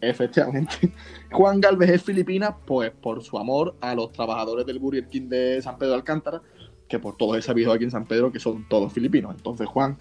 Efectivamente. 0.00 0.92
Juan 1.32 1.60
Galvez 1.60 1.90
es 1.90 2.02
filipina, 2.02 2.56
pues 2.56 2.90
por 2.90 3.22
su 3.22 3.36
amor 3.38 3.74
a 3.80 3.94
los 3.94 4.12
trabajadores 4.12 4.64
del 4.66 4.78
Burger 4.78 5.06
King 5.08 5.28
de 5.28 5.60
San 5.62 5.76
Pedro 5.78 5.92
de 5.92 5.96
Alcántara, 5.98 6.40
que 6.88 6.98
por 6.98 7.16
todos 7.16 7.36
he 7.36 7.42
sabido 7.42 7.72
aquí 7.72 7.84
en 7.84 7.90
San 7.90 8.06
Pedro 8.06 8.30
que 8.32 8.38
son 8.38 8.66
todos 8.68 8.92
filipinos. 8.92 9.34
Entonces 9.36 9.66
Juan 9.66 9.98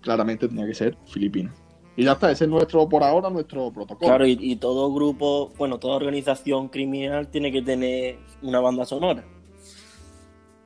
claramente 0.00 0.46
tenía 0.48 0.66
que 0.66 0.74
ser 0.74 0.96
filipino. 1.06 1.50
Y 1.96 2.04
ya 2.04 2.12
está, 2.12 2.30
ese 2.30 2.44
es 2.44 2.50
nuestro, 2.50 2.88
por 2.88 3.02
ahora, 3.02 3.28
nuestro 3.30 3.70
protocolo. 3.72 4.08
Claro, 4.08 4.26
y, 4.26 4.38
y 4.40 4.56
todo 4.56 4.92
grupo, 4.92 5.52
bueno, 5.58 5.78
toda 5.78 5.96
organización 5.96 6.68
criminal 6.68 7.28
tiene 7.28 7.50
que 7.52 7.62
tener 7.62 8.18
una 8.42 8.60
banda 8.60 8.84
sonora. 8.84 9.24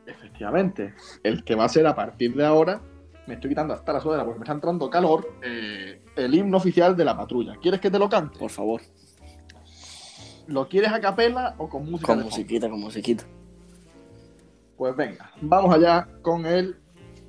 Efectivamente. 0.06 0.94
El 1.22 1.44
que 1.44 1.54
va 1.54 1.64
a 1.64 1.68
ser 1.68 1.86
a 1.86 1.94
partir 1.94 2.34
de 2.34 2.44
ahora, 2.44 2.80
me 3.26 3.34
estoy 3.34 3.50
quitando 3.50 3.72
hasta 3.74 3.92
la 3.92 4.00
sudadera 4.00 4.24
porque 4.24 4.38
me 4.40 4.44
está 4.44 4.52
entrando 4.52 4.90
calor, 4.90 5.26
eh, 5.42 6.02
el 6.16 6.34
himno 6.34 6.58
oficial 6.58 6.94
de 6.96 7.04
la 7.04 7.16
patrulla. 7.16 7.56
¿Quieres 7.60 7.80
que 7.80 7.90
te 7.90 7.98
lo 7.98 8.08
cante? 8.08 8.38
Por 8.38 8.50
favor. 8.50 8.82
¿Lo 10.46 10.68
quieres 10.68 10.92
a 10.92 11.00
capela 11.00 11.54
o 11.56 11.68
con 11.70 11.90
música 11.90 12.08
Con 12.08 12.18
de 12.18 12.24
fondo? 12.24 12.36
musiquita, 12.36 12.68
con 12.68 12.80
musiquita. 12.80 13.24
Pues 14.76 14.94
venga, 14.94 15.30
vamos 15.40 15.74
allá 15.74 16.06
con 16.20 16.44
el 16.44 16.76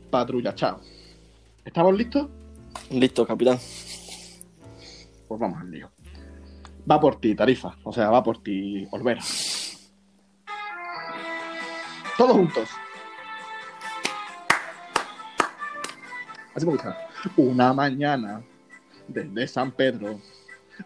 patrulla. 0.10 0.54
Chao. 0.54 0.82
¿Estamos 1.64 1.96
listos? 1.96 2.28
Listo, 2.89 3.25
capitán. 3.25 3.58
Pues 5.27 5.39
vamos 5.39 5.60
al 5.60 5.72
lío. 5.72 5.91
Va 6.89 7.00
por 7.00 7.20
ti, 7.20 7.36
Tarifa. 7.36 7.75
O 7.84 7.91
sea, 7.91 8.10
va 8.10 8.24
por 8.24 8.41
ti, 8.41 8.88
Olvera. 8.91 9.22
Todos 12.17 12.32
juntos. 12.32 12.70
Así 16.53 16.65
me 16.65 16.72
gusta. 16.74 17.10
Una 17.36 17.74
mañana, 17.74 18.44
desde 19.08 19.48
San 19.48 19.72
Pedro 19.72 20.20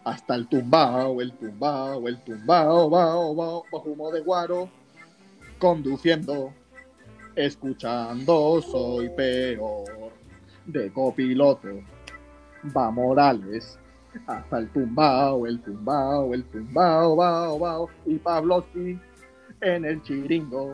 hasta 0.04 0.34
el 0.34 0.46
tumbao, 0.48 1.20
el 1.20 1.32
tumbao, 1.32 2.06
el 2.08 2.20
tumbao, 2.20 2.88
bao, 2.90 3.34
bao, 3.34 3.64
bajo 3.70 3.90
humo 3.90 4.10
de 4.10 4.20
guaro, 4.20 4.68
conduciendo, 5.58 6.52
escuchando, 7.34 8.62
soy 8.62 9.08
peor, 9.10 10.09
de 10.66 10.90
copiloto, 10.92 11.68
va 12.76 12.90
Morales, 12.90 13.78
hasta 14.26 14.58
el 14.58 14.68
tumbao, 14.70 15.46
el 15.46 15.60
tumbao, 15.60 16.34
el 16.34 16.44
tumbao, 16.44 17.16
bao, 17.16 17.58
bao, 17.58 17.90
y 18.06 18.16
Pavlovsky 18.16 18.98
en 19.60 19.84
el 19.84 20.02
chiringo 20.02 20.72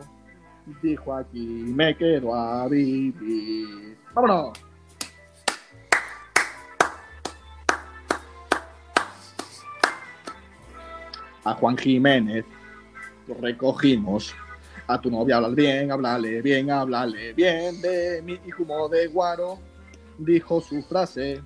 dijo 0.81 1.13
aquí 1.13 1.45
me 1.67 1.95
quedo 1.95 2.33
a 2.33 2.67
vivir. 2.67 3.97
¡Vámonos! 4.13 4.57
A 11.43 11.53
Juan 11.53 11.77
Jiménez 11.77 12.43
lo 13.27 13.35
recogimos. 13.35 14.35
A 14.87 14.99
tu 14.99 15.11
novia 15.11 15.37
hablar 15.37 15.53
bien, 15.53 15.91
háblale 15.91 16.41
bien, 16.41 16.71
háblale 16.71 17.33
bien 17.33 17.81
de 17.81 18.21
mi 18.21 18.39
humo 18.57 18.87
de 18.89 19.07
guaro. 19.07 19.59
Dijo 20.17 20.61
su 20.61 20.81
frase, 20.83 21.41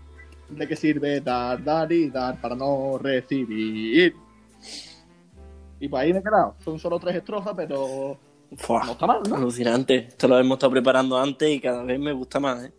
¿De 0.51 0.67
qué 0.67 0.75
sirve 0.75 1.21
dar, 1.21 1.63
dar 1.63 1.91
y 1.91 2.09
dar 2.09 2.39
para 2.41 2.55
no 2.55 2.97
recibir? 2.97 4.13
Y 5.79 5.87
pues 5.87 6.03
ahí 6.03 6.13
me 6.13 6.19
he 6.19 6.23
quedado. 6.23 6.55
Son 6.59 6.77
solo 6.77 6.99
tres 6.99 7.15
estrofas, 7.15 7.53
pero 7.55 8.17
Fua, 8.57 8.83
no 8.85 8.91
está 8.91 9.07
mal, 9.07 9.21
¿no? 9.29 9.37
Alucinante. 9.37 9.95
Esto 10.09 10.27
lo 10.27 10.37
hemos 10.37 10.57
estado 10.57 10.73
preparando 10.73 11.17
antes 11.17 11.49
y 11.49 11.59
cada 11.61 11.83
vez 11.83 11.97
me 11.99 12.11
gusta 12.11 12.39
más, 12.39 12.65
¿eh? 12.65 12.73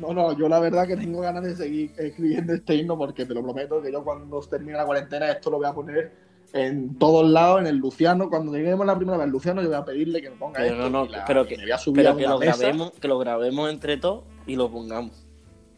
No, 0.00 0.14
no, 0.14 0.32
yo 0.32 0.48
la 0.48 0.60
verdad 0.60 0.86
que 0.86 0.96
tengo 0.96 1.20
ganas 1.20 1.44
de 1.44 1.54
seguir 1.54 1.92
escribiendo 1.98 2.54
este 2.54 2.74
himno 2.74 2.96
porque 2.96 3.26
te 3.26 3.34
lo 3.34 3.42
prometo 3.42 3.82
que 3.82 3.92
yo 3.92 4.02
cuando 4.02 4.40
termine 4.40 4.78
la 4.78 4.86
cuarentena 4.86 5.30
esto 5.30 5.50
lo 5.50 5.58
voy 5.58 5.66
a 5.66 5.74
poner 5.74 6.10
en 6.54 6.96
todos 6.98 7.28
lados, 7.28 7.60
en 7.60 7.66
el 7.66 7.76
Luciano. 7.76 8.30
Cuando 8.30 8.52
lleguemos 8.54 8.86
la 8.86 8.96
primera 8.96 9.18
vez 9.18 9.24
al 9.24 9.30
Luciano 9.30 9.60
yo 9.60 9.68
voy 9.68 9.76
a 9.76 9.84
pedirle 9.84 10.22
que 10.22 10.30
me 10.30 10.36
ponga 10.36 10.60
Pero 10.60 10.74
esto 10.76 10.88
no, 10.90 11.04
no, 11.04 11.10
la- 11.10 11.24
pero 11.26 11.44
que- 11.46 11.56
me 11.56 11.64
voy 11.64 11.72
a 11.72 11.78
subir 11.78 11.96
Pero 11.96 12.10
a 12.10 12.16
que 12.16 12.24
una 12.24 12.34
lo 12.34 12.38
mesa. 12.40 12.56
grabemos, 12.56 12.92
que 12.92 13.08
lo 13.08 13.18
grabemos 13.18 13.70
entre 13.70 13.96
todos 13.96 14.24
y 14.46 14.54
lo 14.56 14.70
pongamos. 14.70 15.26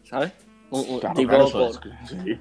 ¿Sabes? 0.04 0.32
Un, 0.70 0.80
un 0.88 1.00
Claro, 1.00 1.14
tipo 1.16 1.28
claro, 1.30 1.46
eso 1.46 1.58
por- 1.80 1.92
es, 1.92 2.10
sí. 2.24 2.38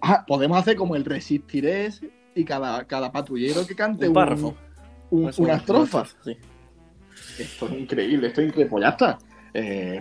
Ah, 0.00 0.24
podemos 0.26 0.58
hacer 0.58 0.76
como 0.76 0.96
el 0.96 1.04
resistiré 1.04 1.86
ese 1.86 2.10
y 2.34 2.44
cada, 2.44 2.84
cada 2.86 3.12
patrullero 3.12 3.66
que 3.66 3.74
cante 3.76 4.08
un 4.08 4.14
párrafo. 4.14 4.54
un- 5.10 5.24
Pues 5.24 5.38
una 5.38 5.54
un- 5.54 5.58
estrofa. 5.60 6.04
Sí. 6.24 6.36
Esto 7.38 7.66
es 7.66 7.72
increíble, 7.72 8.28
esto 8.28 8.40
es 8.40 8.48
increíble. 8.48 8.70
Pues 8.70 8.82
ya 8.82 8.88
está. 8.90 9.18
Eh, 9.54 10.00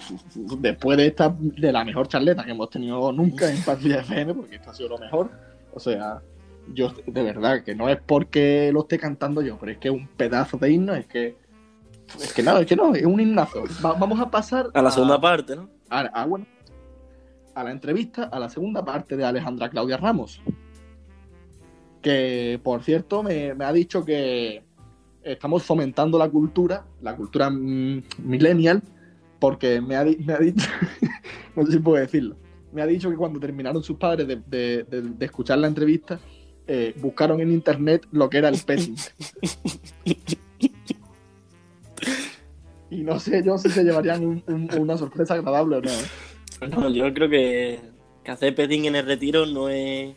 después 0.59 0.97
de 0.97 1.07
esta, 1.07 1.35
de 1.37 1.71
la 1.71 1.83
mejor 1.83 2.07
charleta 2.07 2.43
que 2.45 2.51
hemos 2.51 2.69
tenido 2.69 3.11
nunca 3.11 3.51
en 3.51 3.61
Patrulla 3.63 3.99
FM, 3.99 4.33
porque 4.33 4.55
esto 4.55 4.69
ha 4.69 4.73
sido 4.73 4.89
lo 4.89 4.97
mejor. 4.97 5.29
O 5.73 5.79
sea, 5.79 6.21
yo 6.73 6.93
de 7.05 7.23
verdad 7.23 7.63
que 7.63 7.75
no 7.75 7.89
es 7.89 7.99
porque 8.01 8.71
lo 8.73 8.81
esté 8.81 8.97
cantando 8.99 9.41
yo, 9.41 9.57
pero 9.59 9.71
es 9.71 9.77
que 9.77 9.87
es 9.89 9.93
un 9.93 10.07
pedazo 10.07 10.57
de 10.57 10.71
himno, 10.71 10.93
es 10.95 11.05
que. 11.07 11.35
Es 12.21 12.33
que 12.33 12.43
nada, 12.43 12.59
es 12.61 12.65
que 12.67 12.75
no, 12.75 12.93
es 12.93 13.05
un 13.05 13.19
himnazo. 13.19 13.63
Va- 13.83 13.93
vamos 13.93 14.19
a 14.19 14.29
pasar 14.29 14.67
A 14.73 14.81
la 14.81 14.91
segunda 14.91 15.19
parte, 15.21 15.55
¿no? 15.55 15.69
a, 15.89 15.99
a, 16.01 16.25
bueno, 16.25 16.45
a 17.55 17.63
la 17.63 17.71
entrevista, 17.71 18.23
a 18.23 18.39
la 18.39 18.49
segunda 18.49 18.83
parte 18.83 19.15
de 19.15 19.23
Alejandra 19.23 19.69
Claudia 19.69 19.97
Ramos. 19.97 20.41
Que, 22.01 22.59
por 22.63 22.83
cierto, 22.83 23.21
me, 23.23 23.53
me 23.53 23.63
ha 23.65 23.71
dicho 23.71 24.03
que 24.03 24.63
estamos 25.23 25.63
fomentando 25.63 26.17
la 26.17 26.27
cultura, 26.29 26.83
la 27.01 27.15
cultura 27.15 27.49
mm, 27.49 28.03
millennial, 28.23 28.81
porque 29.39 29.79
me 29.81 29.95
ha, 29.95 30.03
me 30.03 30.33
ha 30.33 30.39
dicho, 30.39 30.67
no 31.55 31.65
sé 31.65 31.73
si 31.73 31.79
puedo 31.79 31.97
decirlo, 32.01 32.35
me 32.73 32.81
ha 32.81 32.87
dicho 32.87 33.09
que 33.09 33.15
cuando 33.15 33.39
terminaron 33.39 33.83
sus 33.83 33.97
padres 33.97 34.27
de, 34.27 34.37
de- 34.47 34.83
de- 34.83 35.01
de 35.01 35.25
escuchar 35.25 35.59
la 35.59 35.67
entrevista, 35.67 36.19
eh, 36.67 36.93
buscaron 36.97 37.39
en 37.41 37.51
internet 37.51 38.05
lo 38.11 38.29
que 38.29 38.37
era 38.37 38.49
el 38.49 38.59
petting. 38.59 38.95
Y 42.89 43.03
no 43.03 43.19
sé 43.19 43.41
yo 43.43 43.57
si 43.57 43.69
se 43.69 43.83
llevarían 43.83 44.25
un- 44.25 44.43
un- 44.47 44.69
una 44.79 44.97
sorpresa 44.97 45.35
agradable 45.35 45.77
o 45.77 45.81
no. 45.81 45.89
¿eh? 45.91 46.67
No, 46.69 46.89
yo 46.89 47.13
creo 47.13 47.29
que, 47.29 47.79
que 48.23 48.31
hacer 48.31 48.53
pedín 48.53 48.85
en 48.85 48.95
el 48.95 49.05
retiro 49.05 49.45
no 49.45 49.69
es. 49.69 50.13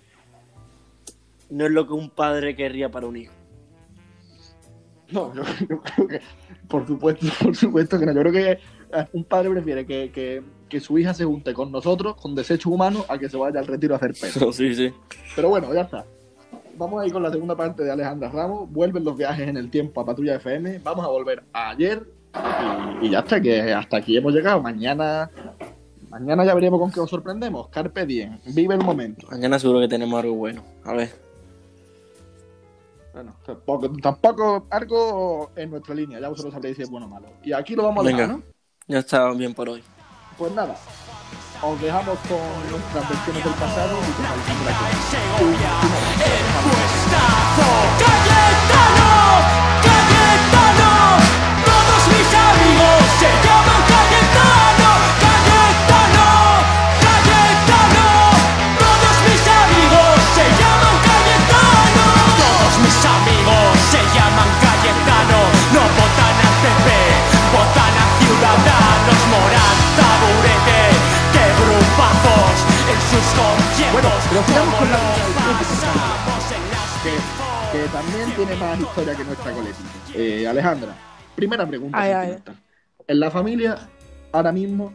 No 1.51 1.67
es 1.67 1.71
lo 1.73 1.87
que 1.87 1.93
un 1.93 2.11
padre 2.11 2.57
querría 2.57 2.91
para 2.91 3.07
un 3.07 3.17
hijo. 3.17 3.33
No, 5.11 5.33
yo, 5.35 5.43
yo 5.69 5.81
creo 5.83 6.09
que, 6.09 6.21
por 6.69 6.87
supuesto, 6.87 7.27
por 7.43 7.55
supuesto 7.55 7.99
que 7.99 8.07
no. 8.07 8.13
Yo 8.13 8.21
creo 8.23 8.33
que 8.33 8.51
eh, 8.53 9.07
un 9.13 9.25
padre 9.25 9.51
prefiere 9.51 9.87
que, 9.87 10.11
que- 10.11 10.43
que 10.69 10.81
su 10.81 10.99
hija 10.99 11.15
se 11.15 11.25
junte 11.25 11.55
con 11.55 11.71
nosotros, 11.71 12.17
con 12.17 12.35
desechos 12.35 12.67
humanos, 12.73 13.05
a 13.09 13.17
que 13.19 13.29
se 13.29 13.37
vaya 13.37 13.61
al 13.61 13.67
retiro 13.69 13.95
a 13.95 13.99
hacer 13.99 14.13
peso. 14.21 14.53
sí, 14.53 14.75
sí. 14.75 14.93
Pero 15.37 15.49
bueno, 15.51 15.73
ya 15.73 15.83
está. 15.83 16.05
Vamos 16.77 17.03
a 17.03 17.07
ir 17.07 17.13
con 17.13 17.23
la 17.23 17.31
segunda 17.31 17.57
parte 17.57 17.85
de 17.85 17.91
Alejandra 17.91 18.29
Ramos. 18.29 18.71
Vuelven 18.71 19.05
los 19.05 19.17
viajes 19.17 19.49
en 19.49 19.57
el 19.57 19.71
tiempo 19.71 20.01
a 20.01 20.05
Patrulla 20.05 20.37
FM. 20.37 20.81
Vamos 20.83 21.05
a 21.05 21.09
volver 21.09 21.45
a 21.53 21.71
ayer. 21.71 22.07
Y, 23.03 23.07
y 23.07 23.11
ya 23.11 23.21
está, 23.21 23.41
que 23.41 23.73
hasta 23.73 23.99
aquí 23.99 24.17
hemos 24.17 24.33
llegado. 24.33 24.61
Mañana 24.61 25.31
mañana 26.11 26.45
ya 26.45 26.55
veremos 26.55 26.81
con 26.81 26.91
qué 26.91 27.01
os 27.01 27.11
sorprendemos. 27.11 27.69
Carpe 27.69 28.07
diem. 28.07 28.39
Vive 28.47 28.75
el 28.75 28.85
momento. 28.85 29.27
Mañana 29.31 29.59
seguro 29.59 29.81
que 29.81 29.89
tenemos 29.89 30.23
algo 30.23 30.35
bueno. 30.35 30.63
A 30.85 30.93
ver. 30.95 31.11
Bueno, 33.13 33.37
tampoco, 33.45 33.89
tampoco 34.03 34.67
algo 34.71 35.51
en 35.55 35.71
nuestra 35.71 35.95
línea. 35.95 36.21
Ya 36.21 36.29
vosotros 36.29 36.53
sabréis 36.53 36.77
si 36.77 36.83
es 36.83 36.91
bueno 36.91 37.07
o 37.07 37.09
malo. 37.09 37.29
Y 37.45 37.53
aquí 37.53 37.77
lo 37.77 37.85
vamos 37.85 38.05
a 38.05 38.09
dejar, 38.09 38.29
¿no? 38.29 38.43
Ya 38.89 38.99
está 38.99 39.31
bien 39.33 39.55
por 39.55 39.69
hoy. 39.69 39.83
Pues 40.37 40.53
nada. 40.53 40.77
Os 41.63 41.81
dejamos 41.81 42.19
con 42.29 42.71
nuestras 42.71 43.09
versiones 43.09 43.45
del 43.45 43.55
pasado 43.55 43.99
y 43.99 44.13
con 44.13 44.27
Alejandra. 44.27 44.73
Cayetano, 46.19 47.69
Cayetano, 47.99 49.74
más 78.75 78.89
historia 78.89 79.15
que 79.15 79.25
nuestra 79.25 79.53
coletita. 79.53 79.89
Eh, 80.15 80.47
Alejandra, 80.47 80.95
primera 81.35 81.67
pregunta. 81.67 81.99
Ay. 82.01 82.37
En 83.07 83.21
la 83.21 83.31
familia, 83.31 83.89
ahora 84.33 84.53
mismo 84.53 84.93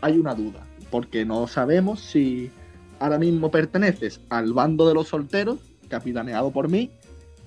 hay 0.00 0.18
una 0.18 0.34
duda, 0.34 0.66
porque 0.90 1.24
no 1.24 1.46
sabemos 1.46 2.00
si 2.00 2.50
ahora 2.98 3.18
mismo 3.18 3.50
perteneces 3.50 4.20
al 4.28 4.52
bando 4.52 4.88
de 4.88 4.94
los 4.94 5.08
solteros, 5.08 5.58
capitaneado 5.88 6.50
por 6.50 6.68
mí, 6.68 6.90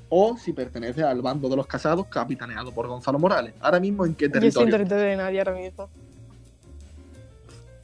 o 0.09 0.37
si 0.37 0.53
perteneces 0.53 1.03
al 1.03 1.21
bando 1.21 1.49
de 1.49 1.55
los 1.55 1.67
casados, 1.67 2.07
capitaneado 2.07 2.71
por 2.71 2.87
Gonzalo 2.87 3.19
Morales. 3.19 3.53
Ahora 3.59 3.79
mismo, 3.79 4.05
¿en 4.05 4.15
qué 4.15 4.25
Yo 4.25 4.27
estoy 4.27 4.37
en 4.37 4.51
territorio? 4.51 4.71
territorio 4.71 5.03
de 5.03 5.15
nadie 5.17 5.39
ahora 5.39 5.53
mismo. 5.53 5.89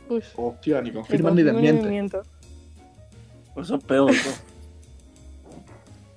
Uy, 0.09 0.23
Hostia, 0.35 0.81
ni 0.81 0.91
confirman 0.91 1.35
ni 1.35 1.43
desmienten. 1.43 1.89
miento. 1.89 2.21
Pues 3.53 3.67
eso 3.67 3.75
es 3.75 3.83
peor. 3.83 4.11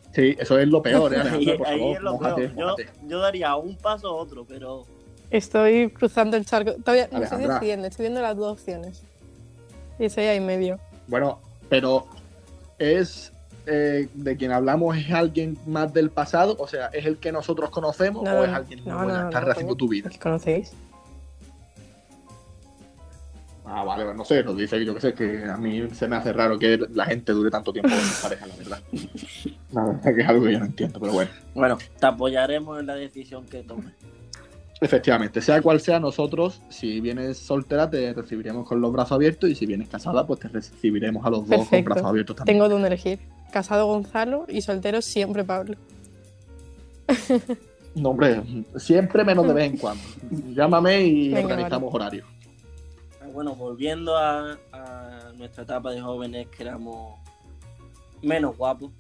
¿No? 0.08 0.14
Sí, 0.14 0.36
eso 0.38 0.58
es 0.58 0.68
lo 0.68 0.82
peor, 0.82 1.12
¿eh, 1.14 1.16
Ahí, 1.16 1.20
Alejandra? 1.28 1.56
Por 1.58 1.66
ahí 1.66 1.78
favor, 1.78 1.96
es 1.96 2.02
lo 2.02 2.12
mójate, 2.12 2.34
peor. 2.42 2.56
Yo, 2.56 2.64
mójate. 2.64 2.88
yo 3.06 3.18
daría 3.20 3.56
un 3.56 3.76
paso 3.76 4.08
a 4.08 4.12
otro, 4.12 4.44
pero. 4.44 4.84
Estoy 5.30 5.90
cruzando 5.90 6.36
el 6.36 6.46
charco. 6.46 6.72
Todavía 6.74 7.08
me 7.12 7.24
estoy 7.24 7.44
decidiendo, 7.46 7.86
estoy 7.86 8.04
viendo 8.04 8.22
las 8.22 8.36
dos 8.36 8.52
opciones. 8.52 9.02
Y 9.98 10.06
estoy 10.06 10.24
ahí 10.24 10.40
medio. 10.40 10.78
Bueno, 11.06 11.40
pero 11.68 12.06
es 12.78 13.32
eh, 13.66 14.08
de 14.14 14.36
quien 14.38 14.52
hablamos 14.52 14.96
es 14.96 15.10
alguien 15.10 15.58
más 15.66 15.92
del 15.92 16.08
pasado, 16.10 16.56
o 16.58 16.66
sea, 16.66 16.86
es 16.86 17.04
el 17.04 17.18
que 17.18 17.32
nosotros 17.32 17.68
conocemos 17.68 18.22
No, 18.22 18.30
o 18.30 18.34
no, 18.34 18.44
es 18.44 18.50
no. 18.50 18.56
alguien 18.56 18.80
No, 18.86 18.94
nuevo 18.94 19.08
no, 19.08 19.14
que 19.28 19.34
no, 19.40 19.50
está 19.50 19.62
no, 19.62 19.74
tu 19.74 19.88
vida. 19.88 20.08
¿Qué 20.08 20.18
conocéis? 20.18 20.72
Ah, 23.70 23.84
vale, 23.84 24.14
no 24.14 24.24
sé, 24.24 24.42
nos 24.42 24.56
dice 24.56 24.82
yo 24.82 24.94
que 24.94 25.00
sé 25.00 25.12
que 25.12 25.44
a 25.44 25.58
mí 25.58 25.86
se 25.92 26.08
me 26.08 26.16
hace 26.16 26.32
raro 26.32 26.58
que 26.58 26.78
la 26.94 27.04
gente 27.04 27.32
dure 27.32 27.50
tanto 27.50 27.70
tiempo 27.70 27.90
con 27.90 28.00
su 28.00 28.22
pareja, 28.22 28.46
la 28.46 28.56
verdad. 28.56 28.80
La 29.72 29.84
verdad 29.84 30.14
que 30.14 30.20
es 30.22 30.28
algo 30.28 30.46
que 30.46 30.52
yo 30.52 30.58
no 30.60 30.64
entiendo, 30.64 30.98
pero 30.98 31.12
bueno. 31.12 31.30
Bueno, 31.54 31.78
te 32.00 32.06
apoyaremos 32.06 32.80
en 32.80 32.86
la 32.86 32.94
decisión 32.94 33.44
que 33.44 33.62
tomes. 33.62 33.92
Efectivamente, 34.80 35.42
sea 35.42 35.60
cual 35.60 35.80
sea 35.80 36.00
nosotros, 36.00 36.62
si 36.70 37.00
vienes 37.02 37.36
soltera 37.36 37.90
te 37.90 38.14
recibiremos 38.14 38.66
con 38.66 38.80
los 38.80 38.90
brazos 38.90 39.12
abiertos 39.12 39.50
y 39.50 39.54
si 39.54 39.66
vienes 39.66 39.90
casada 39.90 40.26
pues 40.26 40.40
te 40.40 40.48
recibiremos 40.48 41.26
a 41.26 41.30
los 41.30 41.46
dos 41.46 41.68
con 41.68 41.84
brazos 41.84 42.06
abiertos 42.06 42.36
también. 42.36 42.56
Tengo 42.56 42.68
donde 42.70 42.88
elegir. 42.88 43.18
Casado 43.52 43.86
Gonzalo 43.86 44.46
y 44.48 44.62
soltero 44.62 45.02
siempre 45.02 45.44
Pablo. 45.44 45.76
No, 47.94 48.10
hombre, 48.10 48.42
siempre 48.76 49.24
menos 49.24 49.46
de 49.46 49.52
vez 49.52 49.72
en 49.72 49.78
cuando. 49.78 50.02
Llámame 50.54 51.02
y 51.02 51.28
Venga, 51.28 51.48
organizamos 51.48 51.94
horarios. 51.94 52.26
Bueno, 53.38 53.54
volviendo 53.54 54.16
a, 54.16 54.58
a 54.72 55.32
nuestra 55.36 55.62
etapa 55.62 55.92
de 55.92 56.00
jóvenes, 56.00 56.48
que 56.48 56.64
éramos 56.64 57.20
menos 58.20 58.56
guapos, 58.56 58.90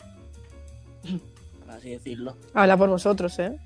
por 1.58 1.70
así 1.72 1.90
decirlo. 1.90 2.36
Habla 2.54 2.76
por 2.76 2.88
nosotros, 2.88 3.36
¿eh? 3.40 3.58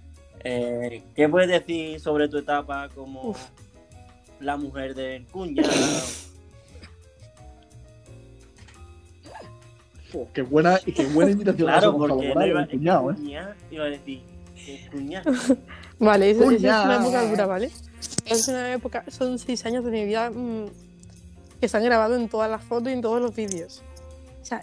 Eh, 0.42 1.02
¿Qué 1.14 1.28
puedes 1.28 1.50
decir 1.50 2.00
sobre 2.00 2.26
tu 2.26 2.38
etapa 2.38 2.88
como 2.88 3.20
Uf. 3.22 3.38
la 4.40 4.56
mujer 4.56 4.94
del 4.94 5.26
cuñado? 5.26 5.68
Oh, 10.14 10.28
qué 10.32 10.40
buena, 10.42 10.78
y 10.87 10.92
qué 10.92 11.06
buena 11.06 11.30
invitación 11.32 11.68
claro, 11.68 11.96
porque 11.96 12.35
no 12.35 12.46
iba, 12.46 12.66
cuñado, 12.66 13.11
¿eh? 13.11 13.14
cuñado, 13.14 13.54
iba 13.70 13.85
a 13.85 13.88
decir 13.88 14.22
cuñado. 14.90 15.32
Vale, 15.98 16.30
esa 16.30 16.44
esa 16.44 16.52
es 16.54 16.61
Cuña. 16.61 16.82
una 16.85 16.96
época 16.96 17.30
dura, 17.30 17.46
¿vale? 17.46 17.70
Es 18.32 18.48
una 18.48 18.72
época, 18.72 19.04
son 19.08 19.38
seis 19.38 19.64
años 19.66 19.84
de 19.84 19.90
mi 19.90 20.04
vida 20.04 20.30
mm, 20.30 20.66
que 21.60 21.68
se 21.68 21.76
han 21.76 21.84
grabado 21.84 22.16
en 22.16 22.28
todas 22.28 22.50
las 22.50 22.62
fotos 22.64 22.88
y 22.88 22.92
en 22.92 23.02
todos 23.02 23.20
los 23.20 23.34
vídeos. 23.34 23.82
O 24.40 24.44
sea, 24.44 24.62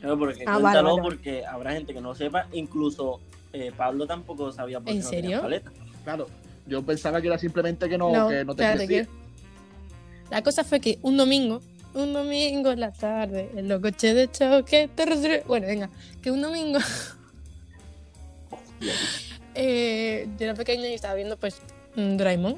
Claro, 0.00 0.18
porque 0.18 0.44
Ah, 0.46 0.58
vale, 0.58 0.62
cuéntalo 0.62 0.88
vale, 0.90 1.02
vale. 1.02 1.16
porque 1.16 1.46
habrá 1.46 1.72
gente 1.72 1.94
que 1.94 2.00
no 2.00 2.14
sepa, 2.14 2.46
incluso 2.52 3.20
eh, 3.52 3.72
Pablo 3.76 4.06
tampoco 4.06 4.52
sabía 4.52 4.78
por 4.78 4.86
qué 4.86 4.92
¿En 4.92 4.98
no 5.04 5.10
tenía 5.10 5.22
serio? 5.22 5.42
paleta. 5.42 5.72
Claro, 6.04 6.26
yo 6.66 6.82
pensaba 6.84 7.20
que 7.20 7.28
era 7.28 7.38
simplemente 7.38 7.88
que 7.88 7.96
no, 7.96 8.12
no, 8.12 8.28
que 8.28 8.44
no 8.44 8.54
te 8.54 8.64
crecía. 8.74 9.04
que- 9.04 9.08
La 10.30 10.42
cosa 10.42 10.64
fue 10.64 10.80
que 10.80 10.98
un 11.02 11.16
domingo, 11.16 11.62
un 11.94 12.12
domingo 12.12 12.70
en 12.72 12.80
la 12.80 12.92
tarde, 12.92 13.50
en 13.56 13.68
los 13.68 13.80
coches 13.80 14.14
de 14.14 14.30
choque, 14.30 14.90
terrestre- 14.94 15.44
bueno, 15.46 15.66
venga, 15.66 15.88
que 16.20 16.30
un 16.30 16.42
domingo 16.42 16.78
eh, 19.54 20.28
yo 20.38 20.44
era 20.44 20.54
pequeña 20.54 20.88
y 20.88 20.94
estaba 20.94 21.14
viendo 21.14 21.36
pues 21.38 21.56
Doraemon. 21.96 22.56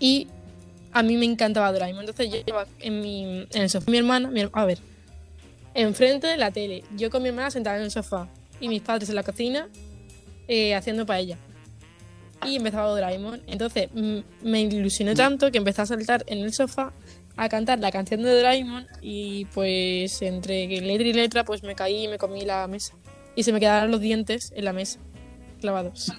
Y 0.00 0.28
a 0.92 1.02
mí 1.02 1.16
me 1.16 1.24
encantaba 1.24 1.72
Doraemon. 1.72 2.00
Entonces 2.00 2.30
yo 2.30 2.38
estaba 2.38 2.66
en, 2.80 3.00
mi, 3.00 3.24
en 3.24 3.62
el 3.62 3.70
sofá, 3.70 3.90
mi 3.90 3.98
hermana, 3.98 4.30
a 4.52 4.64
ver, 4.64 4.78
enfrente 5.74 6.26
de 6.26 6.36
la 6.36 6.50
tele, 6.50 6.84
yo 6.96 7.10
con 7.10 7.22
mi 7.22 7.28
hermana 7.28 7.50
sentada 7.50 7.76
en 7.76 7.84
el 7.84 7.90
sofá 7.90 8.28
y 8.60 8.68
mis 8.68 8.80
padres 8.80 9.08
en 9.08 9.16
la 9.16 9.22
cocina 9.22 9.68
eh, 10.48 10.74
haciendo 10.74 11.04
paella. 11.04 11.36
Y 12.44 12.56
empezaba 12.56 12.88
Doraemon. 12.88 13.42
Entonces 13.46 13.88
mm, 13.92 14.18
me 14.42 14.62
ilusioné 14.62 15.14
tanto 15.14 15.50
que 15.50 15.58
empecé 15.58 15.82
a 15.82 15.86
saltar 15.86 16.24
en 16.26 16.38
el 16.38 16.52
sofá 16.52 16.92
a 17.36 17.48
cantar 17.48 17.80
la 17.80 17.90
canción 17.90 18.22
de 18.22 18.32
Doraemon 18.32 18.86
y 19.02 19.46
pues 19.46 20.22
entre 20.22 20.66
letra 20.80 21.06
y 21.08 21.12
letra 21.12 21.44
pues 21.44 21.62
me 21.62 21.74
caí 21.74 22.04
y 22.04 22.08
me 22.08 22.18
comí 22.18 22.42
la 22.42 22.66
mesa. 22.68 22.94
Y 23.34 23.42
se 23.42 23.52
me 23.52 23.58
quedaron 23.58 23.90
los 23.90 24.00
dientes 24.00 24.52
en 24.54 24.64
la 24.64 24.72
mesa, 24.72 25.00
clavados. 25.60 26.12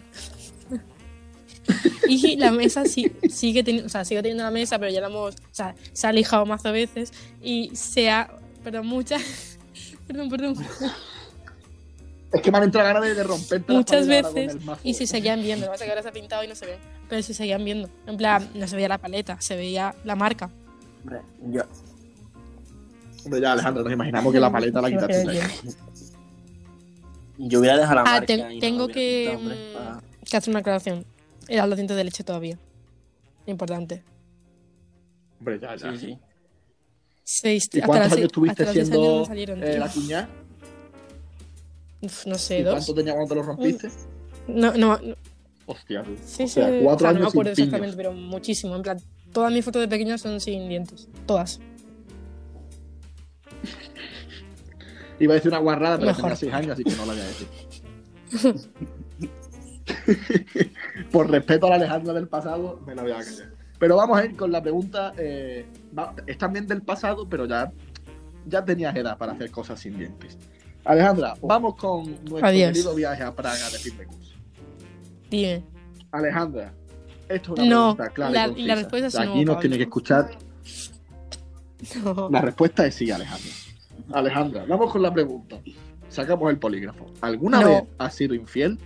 y 2.07 2.35
la 2.37 2.51
mesa 2.51 2.85
sí, 2.85 3.11
sigue 3.29 3.63
teniendo, 3.63 3.87
o 3.87 3.89
sea, 3.89 4.05
sigue 4.05 4.21
teniendo 4.21 4.43
la 4.43 4.51
mesa, 4.51 4.77
pero 4.79 4.91
ya 4.91 5.01
la 5.01 5.07
hemos, 5.07 5.35
o 5.35 5.37
sea, 5.51 5.75
se 5.93 6.07
ha 6.07 6.13
lijado 6.13 6.45
más 6.45 6.63
veces 6.63 7.11
y 7.41 7.71
se 7.75 8.09
ha, 8.09 8.29
perdón, 8.63 8.87
muchas, 8.87 9.21
perdón, 10.07 10.29
perdón, 10.29 10.55
Es 12.33 12.41
que 12.41 12.51
me 12.51 12.57
han 12.57 12.63
entrado 12.65 12.87
ganas 12.87 13.03
de, 13.03 13.15
de 13.15 13.23
romperte 13.23 13.65
las 13.71 13.77
muchas 13.77 14.07
veces 14.07 14.57
y 14.83 14.93
se 14.93 15.07
seguían 15.07 15.41
viendo. 15.41 15.65
Lo 15.65 15.71
que 15.71 15.73
pasa 15.75 15.83
es 15.85 15.87
que 15.87 15.91
ahora 15.91 16.03
se 16.03 16.09
ha 16.09 16.11
pintado 16.13 16.43
y 16.43 16.47
no 16.47 16.55
se 16.55 16.65
ve, 16.65 16.77
pero 17.09 17.21
se 17.23 17.33
seguían 17.33 17.63
viendo. 17.63 17.89
En 18.07 18.17
plan, 18.17 18.49
no 18.53 18.67
se 18.67 18.75
veía 18.75 18.89
la 18.89 18.97
paleta, 18.97 19.39
se 19.39 19.55
veía 19.55 19.95
la 20.03 20.15
marca. 20.15 20.49
Hombre, 21.03 21.21
yo, 21.49 21.61
Hombre, 23.23 23.41
ya, 23.41 23.53
Alejandro, 23.53 23.83
nos 23.83 23.93
imaginamos 23.93 24.31
que 24.33 24.39
la 24.39 24.51
paleta 24.51 24.81
la 24.81 24.89
quitaste. 24.91 25.41
yo 27.37 27.59
voy 27.59 27.69
a 27.69 27.77
dejar 27.77 27.95
la 27.95 28.01
Ah, 28.01 28.19
marca. 28.19 28.35
no 28.37 28.59
tengo 28.59 28.83
a 28.83 28.87
que, 28.89 29.33
hombre, 29.35 29.55
mm, 29.55 29.73
para- 29.73 30.03
que 30.29 30.37
hacer 30.37 30.49
una 30.51 30.59
aclaración. 30.59 31.05
Eran 31.47 31.69
los 31.69 31.77
dientes 31.77 31.95
de 31.97 32.03
leche 32.03 32.23
todavía. 32.23 32.57
Importante. 33.45 34.03
Hombre, 35.39 35.59
ya, 35.59 35.75
ya. 35.75 35.91
Sí, 35.91 35.97
sí. 35.97 36.19
Seis, 37.23 37.69
¿Y 37.73 37.81
cuántos 37.81 38.13
años 38.13 38.25
estuviste 38.25 38.63
años 38.63 38.73
siendo 38.87 39.27
eh, 39.33 39.77
la 39.79 39.89
cuñada? 39.89 40.29
Uf, 42.01 42.25
no 42.27 42.35
¿Y 42.35 42.39
sé, 42.39 42.63
dos. 42.63 42.73
cuánto 42.75 42.93
tenía 42.93 43.13
cuando 43.13 43.29
te 43.29 43.35
lo 43.35 43.43
rompiste? 43.43 43.89
No, 44.47 44.73
no, 44.73 44.97
no. 44.99 45.15
Hostia, 45.65 46.03
tú. 46.03 46.15
Sí, 46.23 46.43
o 46.43 46.47
sí. 46.47 46.53
sea, 46.53 46.67
o 46.69 46.83
cuatro 46.83 46.99
sea, 47.07 47.13
no 47.13 47.13
me 47.15 47.19
años 47.21 47.33
acuerdo 47.33 47.55
sin 47.55 47.63
exactamente, 47.65 47.97
piños. 47.97 48.13
pero 48.13 48.13
muchísimo. 48.13 48.75
En 48.75 48.81
plan, 48.83 48.99
todas 49.33 49.51
mis 49.51 49.65
fotos 49.65 49.81
de 49.81 49.87
pequeña 49.87 50.17
son 50.19 50.39
sin 50.39 50.69
dientes. 50.69 51.07
Todas. 51.25 51.59
Iba 55.19 55.33
a 55.33 55.35
decir 55.35 55.49
una 55.49 55.59
guarrada, 55.59 55.97
pero 55.97 56.07
Mejor. 56.11 56.21
tenía 56.23 56.35
seis 56.35 56.53
años, 56.53 56.71
así 56.73 56.83
que 56.83 56.91
no 56.91 57.05
la 57.07 57.13
voy 57.13 57.21
a 57.21 57.25
decir. 57.25 57.47
Por 61.11 61.29
respeto 61.29 61.67
a 61.67 61.71
la 61.71 61.75
Alejandra 61.75 62.13
del 62.13 62.27
pasado, 62.27 62.79
me 62.85 62.95
la 62.95 63.01
voy 63.03 63.11
a 63.11 63.17
callar. 63.17 63.51
Pero 63.79 63.97
vamos 63.97 64.17
a 64.17 64.25
ir 64.25 64.35
con 64.35 64.51
la 64.51 64.61
pregunta. 64.61 65.13
eh, 65.17 65.65
es 66.27 66.37
también 66.37 66.65
del 66.67 66.81
pasado, 66.81 67.27
pero 67.27 67.45
ya, 67.45 67.71
ya 68.45 68.63
tenías 68.63 68.95
edad 68.95 69.17
para 69.17 69.33
hacer 69.33 69.51
cosas 69.51 69.79
sin 69.79 69.97
dientes. 69.97 70.37
Alejandra, 70.85 71.33
vamos 71.41 71.75
con 71.75 72.03
nuestro 72.25 72.45
Adiós. 72.45 72.71
querido 72.71 72.95
viaje 72.95 73.23
a 73.23 73.33
Praga 73.35 73.69
de 73.69 74.05
curso. 74.05 74.35
Dime. 75.29 75.63
Alejandra, 76.11 76.73
esto 77.27 77.53
es 77.55 77.59
una 77.59 77.69
No, 77.69 77.95
pregunta 77.95 78.13
clara 78.13 78.47
la- 78.47 78.57
y 78.57 78.63
la 78.65 78.75
respuesta 78.75 79.07
es 79.07 79.15
no, 79.15 79.31
Aquí 79.33 79.45
nos 79.45 79.59
tiene 79.59 79.77
que 79.77 79.83
escuchar. 79.83 80.29
No. 82.03 82.29
La 82.31 82.41
respuesta 82.41 82.85
es 82.85 82.95
sí, 82.95 83.11
Alejandra. 83.11 83.49
Alejandra, 84.13 84.65
vamos 84.67 84.91
con 84.91 85.01
la 85.01 85.13
pregunta. 85.13 85.59
Sacamos 86.07 86.49
el 86.51 86.57
polígrafo. 86.59 87.05
¿Alguna 87.21 87.61
No. 87.61 87.67
vez 87.67 87.83
has 87.97 88.15
sido 88.15 88.33
infiel? 88.33 88.79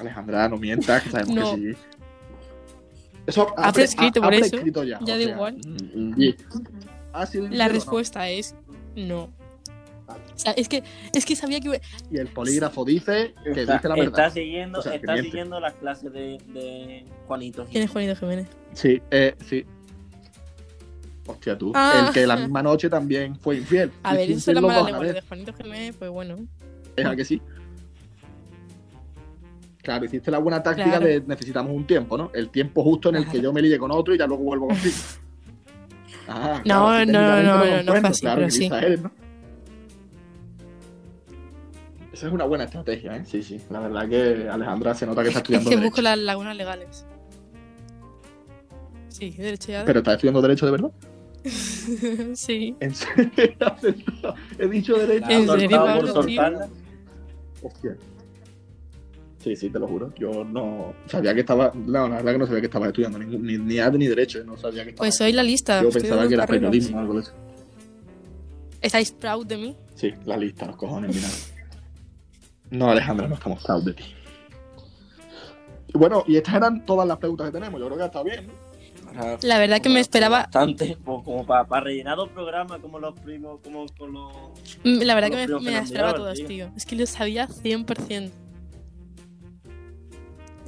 Alejandra, 0.00 0.48
no 0.48 0.56
mientas, 0.56 1.02
que 1.02 1.10
sabemos 1.10 1.34
No. 1.34 1.54
que 1.56 1.72
sí. 1.74 1.78
Eso 3.26 3.52
Ha 3.56 3.72
prescrito, 3.72 4.20
ha- 4.20 4.24
por 4.24 4.34
ha 4.34 4.36
eso. 4.36 4.50
prescrito 4.50 4.84
ya. 4.84 4.98
Ya 5.00 5.14
o 5.14 5.18
da 5.18 5.24
sea, 5.24 5.34
igual. 5.34 5.56
mm, 5.94 6.22
y- 6.22 6.36
¿Has 7.12 7.30
sido 7.30 7.44
infiel 7.44 7.58
La 7.58 7.66
no? 7.68 7.74
respuesta 7.74 8.28
es 8.28 8.54
no. 8.94 9.30
O 10.08 10.38
sea, 10.38 10.52
es 10.52 10.68
que, 10.68 10.84
es 11.12 11.24
que 11.26 11.34
sabía 11.34 11.58
que. 11.60 11.68
iba- 11.68 11.78
Y 12.10 12.18
el 12.18 12.28
polígrafo 12.28 12.84
dice 12.84 13.34
que 13.42 13.62
Está, 13.62 13.74
dice 13.78 13.88
la 13.88 13.94
está 13.94 13.94
verdad. 13.94 14.32
siguiendo, 14.32 14.78
O 14.78 14.82
sea, 14.82 14.92
que 14.92 14.98
está 14.98 15.16
siguiendo 15.16 15.58
las 15.58 15.72
clases 15.74 16.12
de, 16.12 16.38
de 16.52 17.04
Juanito. 17.26 17.66
¿Quién 17.70 17.84
es 17.84 17.90
Juanito 17.90 18.14
Jiménez? 18.16 18.46
Sí, 18.74 19.02
eh, 19.10 19.34
sí. 19.46 19.64
Hostia, 21.26 21.58
tú. 21.58 21.72
Ah. 21.74 22.04
El 22.06 22.12
que 22.14 22.24
la 22.26 22.36
misma 22.36 22.62
noche 22.62 22.88
también 22.88 23.34
fue 23.36 23.56
infiel. 23.56 23.90
A 24.04 24.14
ver, 24.14 24.30
eso 24.30 24.50
es 24.52 24.54
la 24.54 24.60
mala 24.60 24.98
de. 25.00 25.20
Juanito 25.22 25.52
Jiménez, 25.54 25.96
pues 25.98 26.10
bueno. 26.10 26.36
¿Es 26.94 27.04
a 27.04 27.16
que 27.16 27.24
sí? 27.24 27.42
Claro, 29.86 30.04
hiciste 30.04 30.32
la 30.32 30.38
buena 30.38 30.60
táctica 30.64 30.88
Claro. 30.90 31.06
de 31.06 31.20
necesitamos 31.28 31.72
un 31.72 31.86
tiempo, 31.86 32.18
¿no? 32.18 32.32
El 32.34 32.48
tiempo 32.50 32.82
justo 32.82 33.08
en 33.10 33.14
el 33.16 33.28
que 33.28 33.40
yo 33.40 33.52
me 33.52 33.62
ligue 33.62 33.78
con 33.78 33.92
otro 33.92 34.12
y 34.12 34.18
ya 34.18 34.26
luego 34.26 34.42
vuelvo 34.42 34.66
contigo. 34.66 34.94
Ah, 36.28 36.60
No, 36.64 37.04
no, 37.04 37.40
no, 37.40 37.82
no, 37.84 38.00
no 38.00 38.08
así, 38.08 38.20
claro, 38.22 38.36
pero 38.38 38.46
que 38.48 38.50
sí. 38.50 38.66
eres, 38.66 39.00
¿no? 39.00 39.12
Esa 42.12 42.26
es 42.26 42.32
una 42.32 42.44
buena 42.46 42.64
estrategia, 42.64 43.16
¿eh? 43.16 43.22
Sí, 43.24 43.44
sí. 43.44 43.60
La 43.70 43.78
verdad 43.78 44.08
que 44.08 44.48
Alejandra 44.48 44.92
se 44.94 45.06
nota 45.06 45.22
que 45.22 45.28
está 45.28 45.38
Es 45.38 45.42
estudiando 45.44 45.70
que 45.70 45.76
Derecho. 45.76 45.90
busco 45.90 46.02
las 46.02 46.18
lagunas 46.18 46.56
legales. 46.56 47.06
Sí, 49.08 49.30
derecho 49.30 49.70
ya. 49.70 49.84
Pero 49.84 50.00
está 50.00 50.14
estudiando 50.14 50.42
Derecho 50.42 50.66
de 50.66 50.72
verdad. 50.72 50.90
sí. 52.34 52.74
¿En 52.80 52.92
serio? 52.92 53.30
He 54.58 54.66
dicho 54.66 54.94
Derecho. 54.98 55.30
¿En 55.30 55.46
serio, 55.46 55.68
por 55.70 56.34
Pablo. 56.34 56.68
Hostia. 57.62 57.96
Sí, 59.46 59.54
sí, 59.54 59.70
te 59.70 59.78
lo 59.78 59.86
juro. 59.86 60.12
Yo 60.18 60.42
no 60.42 60.92
sabía 61.06 61.32
que 61.32 61.38
estaba. 61.42 61.70
No, 61.72 62.08
la 62.08 62.16
verdad 62.16 62.32
que 62.32 62.38
no 62.38 62.46
sabía 62.46 62.62
que 62.62 62.66
estaba 62.66 62.88
estudiando 62.88 63.16
ningún, 63.16 63.46
ni, 63.46 63.56
ni 63.56 63.78
arte 63.78 63.96
ni 63.96 64.08
derecho. 64.08 64.42
No 64.42 64.56
sabía 64.56 64.82
que 64.82 64.90
estaba. 64.90 65.04
Pues 65.04 65.16
soy 65.16 65.30
la 65.30 65.44
lista. 65.44 65.80
Yo 65.84 65.90
pensaba 65.90 66.26
que 66.26 66.34
era 66.34 66.48
periodismo 66.48 66.96
o 66.96 67.00
algo 67.00 67.14
de 67.14 67.20
eso. 67.20 67.32
¿Estáis 68.82 69.12
proud 69.12 69.46
de 69.46 69.56
mí? 69.56 69.76
Sí, 69.94 70.12
la 70.24 70.36
lista, 70.36 70.66
los 70.66 70.74
cojones, 70.74 71.14
mira. 71.14 71.28
No, 72.70 72.90
Alejandra, 72.90 73.28
no 73.28 73.36
estamos 73.36 73.62
proud 73.62 73.84
de 73.84 73.92
ti. 73.94 74.02
Bueno, 75.94 76.24
y 76.26 76.34
estas 76.38 76.56
eran 76.56 76.84
todas 76.84 77.06
las 77.06 77.16
preguntas 77.18 77.46
que 77.46 77.52
tenemos. 77.52 77.78
Yo 77.78 77.86
creo 77.86 77.98
que 77.98 78.02
ha 78.02 78.06
estado 78.06 78.24
bien. 78.24 78.48
La 79.42 79.60
verdad 79.60 79.80
que 79.80 79.90
me 79.90 80.00
esperaba. 80.00 80.38
Bastante, 80.38 80.98
como, 81.04 81.22
como 81.22 81.46
para, 81.46 81.80
rellenar 81.82 82.16
dos 82.16 82.30
programas 82.30 82.80
como 82.80 82.98
los 82.98 83.14
primos, 83.20 83.60
como 83.62 83.86
con 83.96 84.12
los... 84.12 84.32
mm, 84.82 85.02
La 85.02 85.14
verdad 85.14 85.30
que 85.30 85.46
me, 85.60 85.70
las 85.70 85.84
esperaba 85.84 86.14
todas, 86.14 86.36
tío. 86.36 86.48
tío. 86.48 86.72
Es 86.76 86.84
que 86.84 86.96
lo 86.96 87.06
sabía 87.06 87.46
100%. 87.46 88.32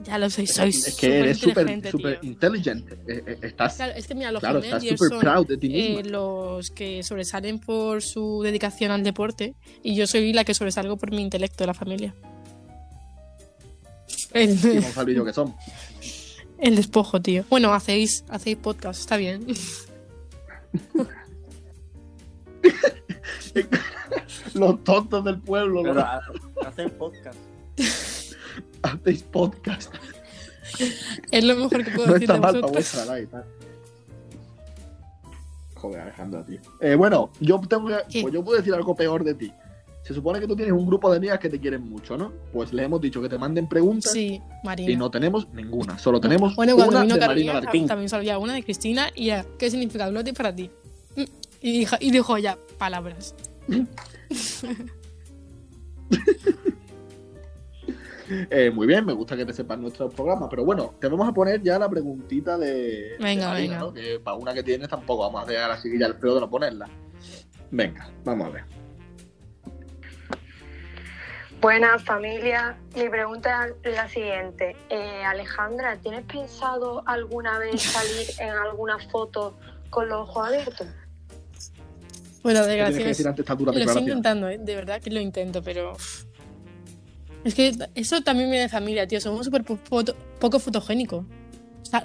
Ya 0.08 0.18
lo 0.18 0.30
sé, 0.30 0.46
soy 0.46 0.70
es 0.70 0.96
que 0.96 1.18
eres 1.18 1.38
súper 1.38 1.66
tío. 1.66 2.18
inteligente. 2.22 2.98
Eh, 3.06 3.22
eh, 3.26 3.38
Estás, 3.42 3.76
Claro, 3.76 3.92
es 3.94 4.06
que 4.06 4.14
mira, 4.14 4.32
los 4.32 4.40
claro, 4.40 4.58
estás 4.60 4.82
son 4.98 5.18
proud 5.20 5.46
de 5.46 5.56
ti 5.58 5.68
mismo. 5.68 5.98
eh, 6.00 6.04
los 6.04 6.70
que 6.70 7.02
sobresalen 7.02 7.58
por 7.58 8.02
su 8.02 8.40
dedicación 8.42 8.90
al 8.90 9.04
deporte 9.04 9.54
y 9.82 9.94
yo 9.94 10.06
soy 10.06 10.32
la 10.32 10.44
que 10.44 10.54
sobresalgo 10.54 10.96
por 10.96 11.10
mi 11.10 11.20
intelecto 11.20 11.62
de 11.62 11.66
la 11.66 11.74
familia. 11.74 12.14
El, 14.32 14.52
Y 14.52 14.80
Gonzalo 14.80 15.10
y 15.10 15.14
yo 15.14 15.24
que 15.24 15.32
somos. 15.32 15.54
el 16.58 16.74
despojo, 16.76 17.20
tío. 17.20 17.44
Bueno, 17.50 17.72
hacéis, 17.74 18.24
hacéis 18.28 18.56
podcast, 18.56 19.00
está 19.00 19.16
bien. 19.18 19.46
Los 24.54 24.82
tontos 24.84 25.24
del 25.24 25.38
pueblo. 25.40 25.82
Pero 25.82 25.94
los- 25.94 26.66
hacen 26.66 26.90
podcast. 26.90 27.38
Hacéis 28.82 29.22
podcast. 29.24 29.94
Es 31.30 31.44
lo 31.44 31.56
mejor 31.56 31.84
que 31.84 31.90
puedo 31.94 32.06
No 32.08 32.12
decir 32.14 32.24
está 32.24 32.34
de 32.34 32.40
mal 32.40 32.60
para 32.60 32.66
vosotros. 32.66 32.72
vuestra 32.72 33.02
edad 33.04 33.16
y 33.22 33.26
tal. 33.26 33.44
Joder, 35.74 36.00
Alejandra, 36.00 36.44
tío. 36.44 36.60
Eh, 36.80 36.94
bueno, 36.96 37.30
yo 37.40 37.60
tengo 37.60 37.86
que, 37.88 37.96
¿Qué? 38.10 38.22
pues 38.22 38.34
yo 38.34 38.42
puedo 38.44 38.58
decir 38.58 38.74
algo 38.74 38.94
peor 38.96 39.22
de 39.24 39.34
ti. 39.34 39.52
Se 40.02 40.14
supone 40.14 40.40
que 40.40 40.46
tú 40.46 40.56
tienes 40.56 40.72
un 40.72 40.86
grupo 40.86 41.10
de 41.10 41.18
amigas 41.18 41.38
que 41.38 41.48
te 41.50 41.60
quieren 41.60 41.82
mucho, 41.82 42.16
¿no? 42.16 42.32
Pues 42.52 42.72
les 42.72 42.86
hemos 42.86 43.00
dicho 43.00 43.20
que 43.20 43.28
te 43.28 43.36
manden 43.36 43.68
preguntas 43.68 44.10
Sí, 44.10 44.40
Marina. 44.64 44.90
y 44.90 44.96
no 44.96 45.10
tenemos 45.10 45.48
ninguna. 45.52 45.98
Solo 45.98 46.18
tenemos 46.20 46.56
Bueno, 46.56 46.74
cuando 46.76 46.92
una 46.96 47.02
vino 47.02 47.14
de 47.14 47.20
Carolina 47.20 47.52
Marina 47.54 47.72
tam- 47.72 47.86
también 47.88 48.08
salía 48.08 48.38
una 48.38 48.54
de 48.54 48.62
Cristina 48.64 49.10
y 49.14 49.28
era, 49.30 49.44
¿qué 49.58 49.70
significa 49.70 50.08
glotis 50.08 50.32
para 50.34 50.54
ti? 50.54 50.70
Mm, 51.14 51.22
Y 51.60 51.78
dijo, 51.80 51.96
y 52.00 52.10
dijo 52.10 52.38
ya, 52.38 52.56
palabras. 52.78 53.34
Eh, 58.30 58.70
muy 58.70 58.86
bien, 58.86 59.06
me 59.06 59.12
gusta 59.12 59.36
que 59.36 59.46
te 59.46 59.52
sepas 59.52 59.78
nuestro 59.78 60.08
programa. 60.08 60.48
Pero 60.48 60.64
bueno, 60.64 60.94
te 61.00 61.08
vamos 61.08 61.28
a 61.28 61.32
poner 61.32 61.62
ya 61.62 61.78
la 61.78 61.88
preguntita 61.88 62.58
de. 62.58 63.16
Venga, 63.18 63.46
de 63.46 63.52
Marina, 63.52 63.54
venga. 63.54 63.78
¿no? 63.78 63.92
Que 63.92 64.20
para 64.20 64.36
una 64.36 64.54
que 64.54 64.62
tienes 64.62 64.88
tampoco 64.88 65.22
vamos 65.22 65.42
a 65.42 65.50
dejar 65.50 65.70
así 65.70 65.98
ya 65.98 66.06
el 66.06 66.14
feo 66.14 66.34
de 66.34 66.40
no 66.40 66.50
ponerla. 66.50 66.88
Venga, 67.70 68.10
vamos 68.24 68.48
a 68.48 68.50
ver. 68.50 68.78
Buenas 71.60 72.04
familia, 72.04 72.78
mi 72.94 73.08
pregunta 73.08 73.68
es 73.82 73.94
la 73.94 74.08
siguiente. 74.08 74.76
Eh, 74.90 75.24
Alejandra, 75.24 75.96
¿tienes 75.96 76.24
pensado 76.24 77.02
alguna 77.04 77.58
vez 77.58 77.82
salir 77.82 78.28
en 78.38 78.50
alguna 78.50 78.98
foto 79.10 79.58
con 79.90 80.08
los 80.08 80.28
ojos 80.28 80.46
abiertos? 80.46 80.86
Bueno, 82.44 82.60
¿Qué 82.60 82.66
tienes 82.66 82.66
que 82.66 82.76
desgracias. 82.76 83.08
decir 83.08 83.28
ante 83.28 83.42
esta 83.42 83.54
dura 83.56 83.72
Lo 83.72 83.78
estoy 83.80 84.02
intentando, 84.02 84.48
¿eh? 84.48 84.58
de 84.58 84.74
verdad 84.76 85.02
que 85.02 85.10
lo 85.10 85.18
intento, 85.18 85.60
pero. 85.60 85.96
Es 87.48 87.54
que 87.54 87.72
eso 87.94 88.20
también 88.20 88.50
viene 88.50 88.64
de 88.64 88.68
familia, 88.68 89.06
tío. 89.08 89.20
Somos 89.20 89.46
súper 89.46 89.64
po- 89.64 89.78
foto- 89.88 90.14
poco 90.38 90.58
fotogénicos. 90.58 91.24
O 91.82 91.84
sea, 91.84 92.04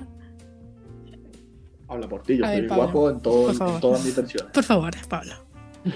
Habla 1.89 2.07
por 2.07 2.23
ti, 2.23 2.37
yo 2.37 2.45
soy 2.45 2.67
guapo 2.67 3.09
en, 3.09 3.19
todo- 3.19 3.51
en 3.51 3.79
todas 3.81 4.03
mis 4.05 4.15
versiones. 4.15 4.51
por 4.53 4.63
favor, 4.63 4.91
Pablo. 5.09 5.33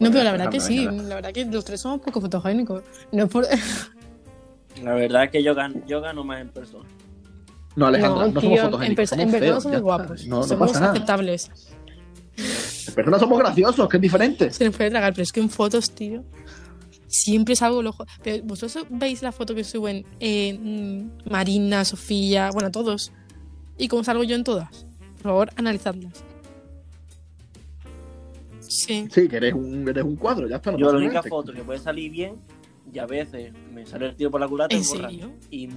No, 0.00 0.10
pero 0.10 0.24
la 0.24 0.32
verdad 0.32 0.50
que 0.50 0.58
sí, 0.60 0.84
la 0.84 1.14
verdad 1.14 1.32
que 1.32 1.44
los 1.44 1.64
tres 1.64 1.80
somos 1.80 2.00
poco 2.00 2.20
fotogénicos. 2.20 2.82
No 3.12 3.24
es 3.24 3.30
por... 3.30 3.46
La 4.82 4.94
verdad 4.94 5.24
es 5.24 5.30
que 5.30 5.42
yo 5.44 5.54
gano, 5.54 5.80
yo 5.86 6.00
gano 6.00 6.24
más 6.24 6.40
en 6.40 6.48
persona. 6.48 6.88
No, 7.76 7.86
Alejandra, 7.86 8.26
no, 8.26 8.32
no, 8.32 8.40
somos 8.40 8.56
tío, 8.56 8.64
fotogénicos. 8.64 9.12
en 9.12 9.18
somos 9.18 9.32
no 9.34 9.38
feos, 9.38 9.62
somos 9.62 9.76
ya 9.76 9.80
guapos. 9.82 10.20
está. 10.22 10.28
No, 10.30 10.36
no 10.38 10.42
somos 10.44 10.68
pasa 10.70 10.80
nada. 10.80 10.92
aceptables. 10.92 11.50
En 12.88 12.94
persona 12.94 13.18
somos 13.20 13.38
graciosos, 13.38 13.88
que 13.88 13.96
es 13.98 14.00
diferente. 14.00 14.50
Se 14.50 14.64
nos 14.64 14.74
puede 14.76 14.90
tragar, 14.90 15.12
pero 15.12 15.22
es 15.22 15.30
que 15.30 15.38
en 15.40 15.50
fotos, 15.50 15.92
tío, 15.92 16.24
siempre 17.12 17.54
salgo 17.54 17.80
el 17.80 17.86
ojo. 17.86 18.04
Pero 18.24 18.42
vosotros 18.44 18.86
veis 18.90 19.22
la 19.22 19.30
foto 19.30 19.54
que 19.54 19.62
suben 19.62 20.04
eh, 20.18 21.06
Marina, 21.30 21.84
Sofía, 21.84 22.50
bueno, 22.50 22.70
todos. 22.70 23.12
¿Y 23.78 23.88
cómo 23.88 24.02
salgo 24.02 24.24
yo 24.24 24.34
en 24.34 24.44
todas? 24.44 24.86
Por 25.14 25.22
favor, 25.22 25.50
analizadlas. 25.56 26.24
Sí. 28.60 29.06
Sí, 29.10 29.28
que 29.28 29.36
eres 29.36 29.54
un, 29.54 29.86
eres 29.88 30.02
un 30.02 30.16
cuadro, 30.16 30.48
ya 30.48 30.56
está. 30.56 30.72
No 30.72 30.78
Yo 30.78 30.92
la 30.92 30.98
única 30.98 31.22
foto 31.22 31.52
que 31.52 31.62
puede 31.62 31.78
salir 31.78 32.10
bien, 32.10 32.36
y 32.92 32.98
a 32.98 33.06
veces 33.06 33.52
me 33.72 33.84
sale 33.86 34.06
el 34.06 34.16
tío 34.16 34.30
por 34.30 34.40
la 34.40 34.48
culata 34.48 34.74
y 34.74 34.78
¿En 34.78 34.84
borra. 34.84 35.10
serio? 35.10 35.32
Y 35.50 35.68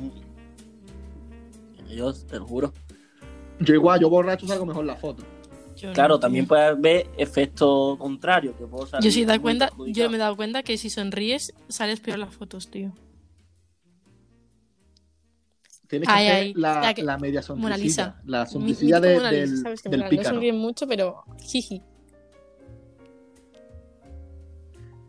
yo 1.94 2.14
te 2.14 2.38
lo 2.38 2.46
juro. 2.46 2.74
Yo 3.60 3.74
igual, 3.74 4.00
yo 4.00 4.10
borracho 4.10 4.48
salgo 4.48 4.66
mejor 4.66 4.86
la 4.86 4.96
foto. 4.96 5.24
Yo 5.76 5.92
Claro, 5.94 6.20
también 6.20 6.48
puede 6.48 6.64
haber 6.64 7.08
efecto 7.18 7.98
contrario, 8.00 8.56
que 8.58 8.66
puedo 8.66 8.88
salir 8.88 9.04
Yo 9.06 9.12
sí 9.12 9.24
he 9.24 9.26
dado 9.26 9.40
muy 9.40 9.44
cuenta, 9.44 9.70
yo 9.88 10.10
me 10.10 10.16
he 10.16 10.20
dado 10.20 10.36
cuenta 10.38 10.64
que 10.64 10.78
si 10.78 10.90
sonríes, 10.90 11.54
sales 11.68 12.00
peor 12.00 12.18
las 12.20 12.34
fotos, 12.34 12.70
tío. 12.70 12.94
Tienes 15.88 16.08
que 16.08 16.14
Ay, 16.16 16.28
hacer 16.28 16.44
ay, 16.44 16.54
la, 16.56 16.82
la 16.82 16.94
que- 16.94 17.04
la 17.04 17.18
media 17.18 17.42
sonrisilla. 17.42 18.16
La 18.26 18.46
sonrisilla 18.46 19.00
de- 19.00 19.16
Mona 19.16 19.32
Lisa, 19.32 19.46
del, 19.54 19.58
sabes 19.60 19.84
del 19.84 20.00
no 20.52 20.58
mucho, 20.58 20.88
pero 20.88 21.24
jiji. 21.44 21.82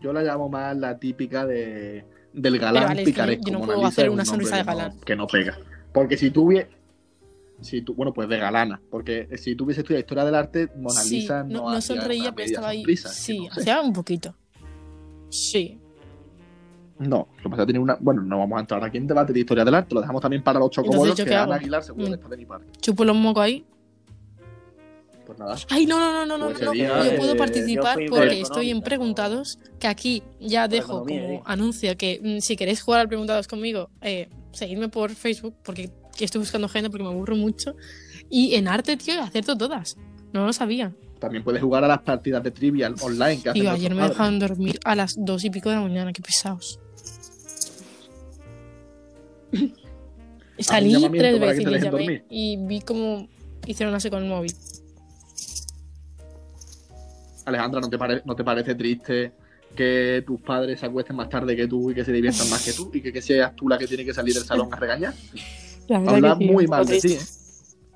Yo 0.02 0.12
la 0.12 0.22
llamo 0.22 0.48
más 0.48 0.76
la 0.76 0.98
típica 0.98 1.46
de, 1.46 2.04
del 2.32 2.58
galán 2.58 2.84
vale, 2.88 3.04
picaresco. 3.04 3.44
yo 3.50 3.58
no 3.58 3.64
puedo 3.64 3.86
hacer 3.86 4.10
una 4.10 4.24
sonrisa 4.24 4.56
de 4.56 4.62
que 4.62 4.66
no- 4.70 4.76
galán. 4.76 5.00
Que 5.00 5.16
no 5.16 5.26
pega. 5.26 5.58
Porque 5.92 6.16
si 6.18 6.30
tú 6.30 6.46
si 7.60 7.82
tú, 7.82 7.94
bueno, 7.94 8.12
pues 8.12 8.28
de 8.28 8.38
galana, 8.38 8.80
porque 8.90 9.28
si 9.38 9.54
tú 9.54 9.64
hubieses 9.64 9.82
estudiado 9.82 10.00
historia 10.00 10.24
del 10.24 10.34
arte, 10.34 10.68
Mona 10.76 11.00
sí, 11.00 11.20
Lisa 11.20 11.42
no, 11.42 11.62
no, 11.64 11.70
no 11.72 11.80
sonreía, 11.80 12.32
pero 12.32 12.46
estaba 12.46 12.68
ahí. 12.68 12.80
sonrisa, 12.80 13.08
sí, 13.08 13.38
no 13.48 13.54
sé. 13.54 13.60
hacía 13.60 13.80
un 13.80 13.92
poquito. 13.92 14.34
Sí. 15.30 15.78
No, 16.98 17.28
lo 17.38 17.42
que 17.42 17.48
pasa 17.50 17.62
es 17.62 17.66
que 17.66 17.72
tiene 17.72 17.78
una. 17.80 17.96
Bueno, 18.00 18.22
no 18.22 18.38
vamos 18.38 18.56
a 18.56 18.60
entrar 18.60 18.82
aquí 18.82 18.96
en 18.96 19.06
debate 19.06 19.32
de 19.32 19.40
historia 19.40 19.64
del 19.64 19.74
arte, 19.74 19.94
lo 19.94 20.00
dejamos 20.00 20.22
también 20.22 20.42
para 20.42 20.58
los 20.58 20.70
chocobolos 20.70 21.10
Entonces, 21.10 21.24
¿yo 21.24 21.28
que 21.28 21.34
Ana 21.34 21.42
hago? 21.44 21.52
Aguilar 21.54 21.82
seguro 21.82 22.08
Mm. 22.08 22.14
está 22.14 22.28
de 22.28 22.36
mi 22.36 22.46
parte. 22.46 22.66
Chupo 22.80 23.04
los 23.04 23.16
mocos 23.16 23.42
ahí. 23.42 23.64
Pues 25.26 25.38
nada. 25.38 25.56
Ay, 25.70 25.86
no, 25.86 25.98
no, 25.98 26.12
no, 26.12 26.24
no, 26.24 26.38
no, 26.38 26.46
Pues 26.50 26.62
no. 26.62 26.70
día, 26.70 26.88
Yo 26.88 27.10
eh, 27.10 27.16
puedo 27.18 27.32
yo 27.32 27.38
participar 27.38 27.98
porque 28.08 28.08
por 28.08 28.22
estoy 28.28 28.70
en 28.70 28.80
preguntados. 28.80 29.58
Que 29.80 29.88
aquí 29.88 30.22
ya 30.40 30.68
dejo 30.68 31.00
economía, 31.02 31.22
como 31.22 31.34
eh. 31.38 31.42
anuncio 31.46 31.96
que 31.96 32.20
mm, 32.22 32.38
si 32.40 32.56
queréis 32.56 32.80
jugar 32.80 33.00
al 33.00 33.08
preguntados 33.08 33.48
conmigo, 33.48 33.90
eh, 34.02 34.28
seguidme 34.52 34.88
por 34.88 35.10
Facebook 35.10 35.54
porque 35.64 35.90
estoy 36.24 36.40
buscando 36.40 36.68
gente 36.68 36.88
porque 36.90 37.04
me 37.04 37.10
aburro 37.10 37.36
mucho. 37.36 37.76
Y 38.30 38.54
en 38.54 38.66
arte, 38.68 38.96
tío, 38.96 39.20
acierto 39.22 39.56
todas. 39.56 39.96
No 40.32 40.46
lo 40.46 40.52
sabía. 40.52 40.92
También 41.18 41.42
puedes 41.44 41.62
jugar 41.62 41.82
a 41.84 41.88
las 41.88 42.02
partidas 42.02 42.42
de 42.42 42.50
trivial 42.50 42.94
online 43.00 43.40
que 43.42 43.52
Tío, 43.52 43.70
ayer 43.70 43.90
me 43.94 44.00
padres. 44.00 44.16
dejaron 44.18 44.38
dormir 44.38 44.78
a 44.84 44.94
las 44.94 45.14
dos 45.18 45.44
y 45.44 45.50
pico 45.50 45.70
de 45.70 45.76
la 45.76 45.82
mañana. 45.82 46.12
Qué 46.12 46.20
pesados. 46.22 46.78
Salí 50.58 50.92
tres 51.10 51.34
que 51.34 51.40
veces 51.40 51.60
y 51.60 51.64
te 51.64 51.70
les 51.70 51.80
dejen 51.82 51.82
llamé 51.82 51.90
dormir. 52.04 52.24
y 52.30 52.56
vi 52.66 52.80
cómo 52.80 53.28
hicieron 53.66 53.94
así 53.94 54.08
con 54.10 54.22
el 54.22 54.28
móvil. 54.28 54.54
Alejandra, 57.44 57.80
¿no 57.80 57.88
te, 57.88 57.98
pare- 57.98 58.22
¿no 58.24 58.34
te 58.34 58.42
parece 58.42 58.74
triste 58.74 59.32
que 59.74 60.24
tus 60.26 60.40
padres 60.40 60.80
se 60.80 60.86
acuesten 60.86 61.14
más 61.16 61.28
tarde 61.28 61.54
que 61.54 61.66
tú 61.68 61.90
y 61.90 61.94
que 61.94 62.04
se 62.04 62.12
diviertan 62.12 62.48
más 62.50 62.64
que 62.64 62.72
tú 62.72 62.90
y 62.92 63.00
que, 63.02 63.12
que 63.12 63.22
seas 63.22 63.54
tú 63.54 63.68
la 63.68 63.78
que 63.78 63.86
tiene 63.86 64.04
que 64.04 64.12
salir 64.14 64.34
del 64.34 64.44
salón 64.44 64.72
a 64.72 64.76
regañar? 64.76 65.14
La 65.88 65.98
verdad 66.00 66.14
Habla 66.16 66.38
que 66.38 66.44
sí, 66.46 66.50
muy 66.52 66.66
mal 66.66 66.86
de 66.86 67.00
ti. 67.00 67.12
¿eh? 67.12 67.18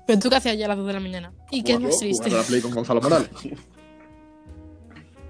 Pero 0.07 0.19
tú 0.19 0.29
qué 0.29 0.35
hacías 0.35 0.57
ya 0.57 0.65
a 0.65 0.69
las 0.69 0.77
dos 0.77 0.87
de 0.87 0.93
la 0.93 0.99
mañana. 0.99 1.33
¿Y 1.51 1.63
qué 1.63 1.73
es 1.73 1.79
más 1.79 1.97
triste? 1.99 2.29
la 2.29 2.41
Play 2.43 2.61
con 2.61 2.71
Gonzalo 2.73 3.01
Morales. 3.01 3.29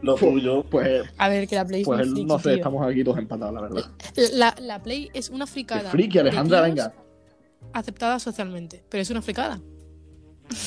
Lo 0.02 0.16
tuyo. 0.16 0.64
Pues, 0.64 1.04
A 1.18 1.30
ver, 1.30 1.48
que 1.48 1.56
la 1.56 1.66
Play 1.66 1.82
es 1.82 1.86
pues 1.86 2.00
una 2.02 2.06
friki, 2.12 2.26
no 2.26 2.38
sé, 2.40 2.44
tío. 2.50 2.54
estamos 2.56 2.88
aquí 2.88 3.04
todos 3.04 3.18
empatados, 3.20 3.54
la 3.54 3.62
verdad. 3.62 3.84
La, 4.34 4.56
la 4.60 4.82
Play 4.82 5.10
es 5.14 5.30
una 5.30 5.46
Qué 5.46 5.52
fricada. 5.52 5.90
friki, 5.92 6.18
Alejandra, 6.18 6.62
venga. 6.62 6.94
Aceptada 7.74 8.18
socialmente, 8.20 8.84
pero 8.90 9.02
es 9.04 9.10
una 9.12 9.22
fricada. 9.22 9.60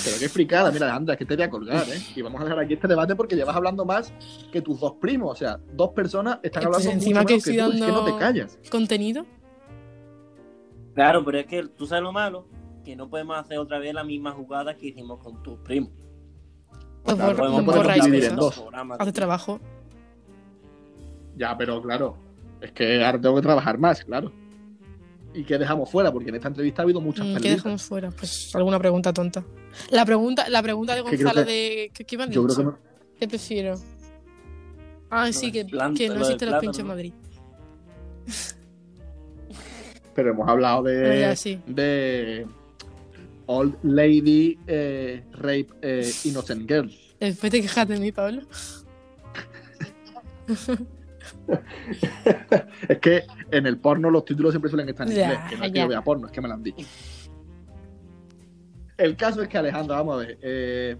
Pero 0.04 0.16
qué 0.18 0.28
fricada, 0.28 0.70
mira, 0.70 0.86
Alejandra, 0.86 1.14
es 1.14 1.18
que 1.18 1.24
te 1.26 1.34
voy 1.36 1.44
a 1.44 1.50
colgar, 1.50 1.84
¿eh? 1.88 2.00
Y 2.14 2.22
vamos 2.22 2.40
a 2.40 2.44
dejar 2.44 2.60
aquí 2.60 2.74
este 2.74 2.86
debate 2.88 3.16
porque 3.16 3.34
llevas 3.34 3.54
hablando 3.56 3.84
más 3.84 4.12
que 4.52 4.62
tus 4.62 4.78
dos 4.80 4.94
primos. 5.00 5.32
O 5.32 5.36
sea, 5.36 5.58
dos 5.72 5.90
personas 5.90 6.38
están 6.42 6.62
Eh, 6.62 6.66
pues 6.66 6.76
hablando 6.86 6.90
encima 6.92 7.20
mucho 7.22 7.26
que 7.26 7.32
menos 7.34 7.44
que, 7.44 7.50
estoy 7.50 7.64
tú, 7.66 7.72
es 7.72 7.80
que 7.80 7.86
no 7.92 7.96
dando- 7.98 8.12
te 8.14 8.18
callas. 8.18 8.58
¿Contenido? 8.70 9.26
Claro, 10.94 11.24
pero 11.24 11.38
es 11.38 11.46
que 11.46 11.64
tú 11.68 11.86
sabes 11.86 12.02
lo 12.04 12.12
malo, 12.12 12.46
que 12.84 12.94
no 12.96 13.08
podemos 13.08 13.36
hacer 13.36 13.58
otra 13.58 13.78
vez 13.78 13.92
la 13.94 14.04
misma 14.04 14.32
jugada 14.32 14.76
que 14.76 14.88
hicimos 14.88 15.18
con 15.20 15.42
tus 15.42 15.58
primos. 15.60 15.90
Pues 17.02 17.16
Claro, 17.16 17.48
no 17.48 17.62
borra 17.64 17.82
podemos 17.82 18.04
dividir 18.06 18.24
en 18.30 18.36
dos. 18.36 18.54
Programas, 18.54 19.00
Hace 19.00 19.12
trabajo. 19.12 19.60
Ya, 21.36 21.56
pero 21.58 21.82
claro, 21.82 22.16
es 22.60 22.72
que 22.72 23.04
ahora 23.04 23.20
tengo 23.20 23.34
que 23.36 23.42
trabajar 23.42 23.76
más, 23.78 24.04
claro. 24.04 24.32
¿Y 25.34 25.42
qué 25.44 25.58
dejamos 25.58 25.90
fuera? 25.90 26.12
Porque 26.12 26.28
en 26.28 26.36
esta 26.36 26.46
entrevista 26.48 26.82
ha 26.82 26.84
habido 26.84 27.00
muchas 27.00 27.26
Mm, 27.26 27.28
¿Qué 27.30 27.34
perdidas. 27.34 27.56
dejamos 27.56 27.82
fuera? 27.82 28.10
Pues 28.12 28.54
alguna 28.54 28.78
pregunta 28.78 29.12
tonta. 29.12 29.44
La 29.90 30.04
pregunta, 30.06 30.48
la 30.48 30.62
pregunta 30.62 30.94
de 30.94 31.00
Gonzalo 31.00 31.44
que- 31.44 31.52
de. 31.52 31.90
¿Qué, 31.92 32.04
qué 32.04 32.16
me 32.16 32.22
han 32.22 32.30
Yo 32.30 32.44
creo 32.44 32.56
que 32.56 32.62
no- 32.64 32.78
¿Qué 33.18 33.26
prefiero? 33.28 33.74
Ah, 35.10 35.32
sí, 35.32 35.50
que, 35.50 35.64
planta- 35.64 35.98
que 35.98 36.08
no 36.08 36.60
pinchos 36.60 36.78
en 36.78 36.86
¿no? 36.86 36.92
Madrid. 36.92 37.12
Pero 40.14 40.30
hemos 40.30 40.48
hablado 40.48 40.82
de. 40.84 40.94
Pero 40.94 41.14
ya, 41.14 41.36
sí. 41.36 41.60
de. 41.66 42.46
Old 43.46 43.76
Lady 43.82 44.58
eh, 44.66 45.22
Rape 45.32 45.68
eh, 45.82 46.10
Innocent 46.24 46.66
Girl. 46.68 46.90
Después 47.20 47.52
te 47.52 47.60
quejas 47.60 47.86
de 47.88 47.98
mí, 48.00 48.10
Pablo. 48.12 48.42
Es 52.88 52.98
que 53.00 53.24
en 53.50 53.66
el 53.66 53.78
porno 53.78 54.10
los 54.10 54.24
títulos 54.24 54.52
siempre 54.52 54.70
suelen 54.70 54.88
estar 54.88 55.06
en 55.08 55.14
Ya, 55.14 55.22
inglés. 55.24 55.40
Que 55.50 55.56
no 55.56 55.64
es 55.64 55.72
que 55.72 55.78
yo 55.78 55.88
vea 55.88 56.02
porno, 56.02 56.26
es 56.26 56.32
que 56.32 56.40
me 56.40 56.48
lo 56.48 56.54
han 56.54 56.62
dicho. 56.62 56.86
El 58.96 59.16
caso 59.16 59.42
es 59.42 59.48
que 59.48 59.58
Alejandra, 59.58 59.96
vamos 59.96 60.14
a 60.14 60.18
ver. 60.26 60.38
eh, 60.42 60.96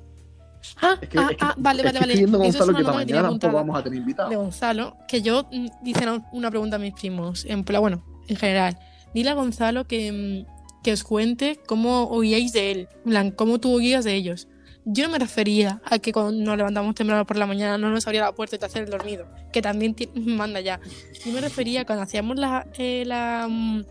Ah, 0.81 0.97
es 1.01 1.09
que, 1.11 1.19
ah, 1.19 1.29
es 1.31 1.37
que- 1.37 1.45
ah, 1.45 1.55
vale, 1.59 1.83
vale, 1.83 2.01
vale. 2.01 2.15
Eso 2.15 2.25
es 2.25 2.35
una 2.61 2.79
que 2.79 2.85
que 2.85 3.07
tenía 3.07 3.21
apuntada 3.21 3.53
vamos 3.53 3.79
a 3.79 3.83
tener 3.83 3.99
invitados. 3.99 4.31
de 4.31 4.37
Gonzalo, 4.37 4.97
que 5.07 5.21
yo 5.21 5.47
mm, 5.53 5.67
dicen 5.83 6.25
una 6.33 6.51
pregunta 6.51 6.77
a 6.77 6.79
mis 6.79 6.95
primos, 6.95 7.45
en 7.45 7.65
plan, 7.65 7.83
bueno, 7.83 8.03
en 8.29 8.37
general. 8.37 8.79
Dile 9.15 9.31
a 9.31 9.35
Gonzalo 9.35 9.87
que, 9.87 10.13
mm, 10.13 10.83
que 10.83 10.93
os 10.93 11.05
cuente 11.05 11.59
cómo 11.67 12.05
oíais 12.11 12.53
de 12.53 12.71
él, 12.71 12.89
cómo 13.37 13.59
tú 13.59 13.73
oías 13.75 14.05
de 14.05 14.15
ellos. 14.15 14.49
Yo 14.85 15.05
no 15.05 15.13
me 15.13 15.19
refería 15.19 15.81
a 15.85 15.99
que 15.99 16.13
cuando 16.13 16.33
nos 16.33 16.59
levantamos 16.59 16.95
temprano 16.95 17.25
por 17.25 17.39
la 17.39 17.47
mañana 17.47 17.79
no 17.79 17.91
nos 17.91 18.07
abría 18.07 18.21
la 18.21 18.35
puerta 18.35 18.57
y 18.57 18.59
te 18.59 18.67
hacía 18.67 18.83
el 18.83 18.91
dormido, 18.91 19.27
que 19.51 19.63
también 19.63 19.97
manda 20.15 20.61
ya. 20.61 20.79
Yo 21.25 21.33
me 21.33 21.41
refería 21.41 21.83
a 21.83 21.85
cuando 21.87 22.03
hacíamos 22.03 22.37
la, 22.37 22.67
eh, 22.77 23.05
la 23.07 23.47
mm, 23.49 23.85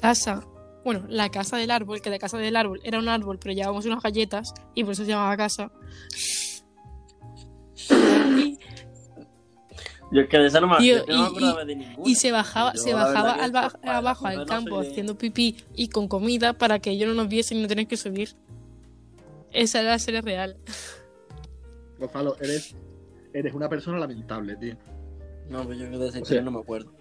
casa, 0.00 0.46
bueno, 0.82 1.04
la 1.08 1.28
casa 1.28 1.58
del 1.58 1.70
árbol, 1.70 2.00
que 2.00 2.08
la 2.08 2.18
casa 2.18 2.38
del 2.38 2.56
árbol 2.56 2.80
era 2.84 2.98
un 2.98 3.08
árbol, 3.08 3.38
pero 3.38 3.54
llevábamos 3.54 3.84
unas 3.84 4.02
galletas 4.02 4.54
y 4.74 4.82
por 4.84 4.94
eso 4.94 5.04
se 5.04 5.10
llamaba 5.10 5.36
casa. 5.36 5.70
Yo 10.10 10.22
es 10.22 10.28
que 10.28 10.38
de 10.38 10.46
esa 10.46 10.60
no 10.60 10.68
me, 10.68 10.78
Tío, 10.78 11.04
no 11.06 11.14
y- 11.14 11.26
acordaba 11.26 11.64
de 11.64 11.76
ninguna. 11.76 12.08
y 12.08 12.14
se 12.14 12.32
bajaba, 12.32 12.72
Yo 12.74 12.80
se 12.80 12.94
bajaba 12.94 13.32
al 13.32 13.52
ba- 13.52 13.66
esto, 13.66 13.78
para 13.80 13.98
abajo 13.98 14.26
al 14.26 14.46
campo 14.46 14.80
haciendo 14.80 15.18
pipí 15.18 15.56
y 15.74 15.88
con 15.88 16.08
comida 16.08 16.54
para 16.54 16.78
que 16.78 16.90
ellos 16.90 17.08
no 17.08 17.14
nos 17.14 17.28
viesen 17.28 17.58
y 17.58 17.62
no 17.62 17.68
tener 17.68 17.86
que 17.86 17.96
subir. 17.96 18.30
Esa 19.52 19.80
era 19.80 19.90
la 19.90 19.98
serie 19.98 20.20
real. 20.22 20.56
Gonzalo, 21.98 22.36
eres, 22.40 22.74
eres 23.32 23.54
una 23.54 23.68
persona 23.68 23.98
lamentable, 23.98 24.56
tío. 24.56 24.76
No, 25.50 25.64
pues 25.64 25.78
yo 25.78 25.90
que 25.90 25.98
de 25.98 26.20
O 26.20 26.24
sea, 26.24 26.42
no 26.42 26.50
me 26.50 26.60
acuerdo. 26.60 26.92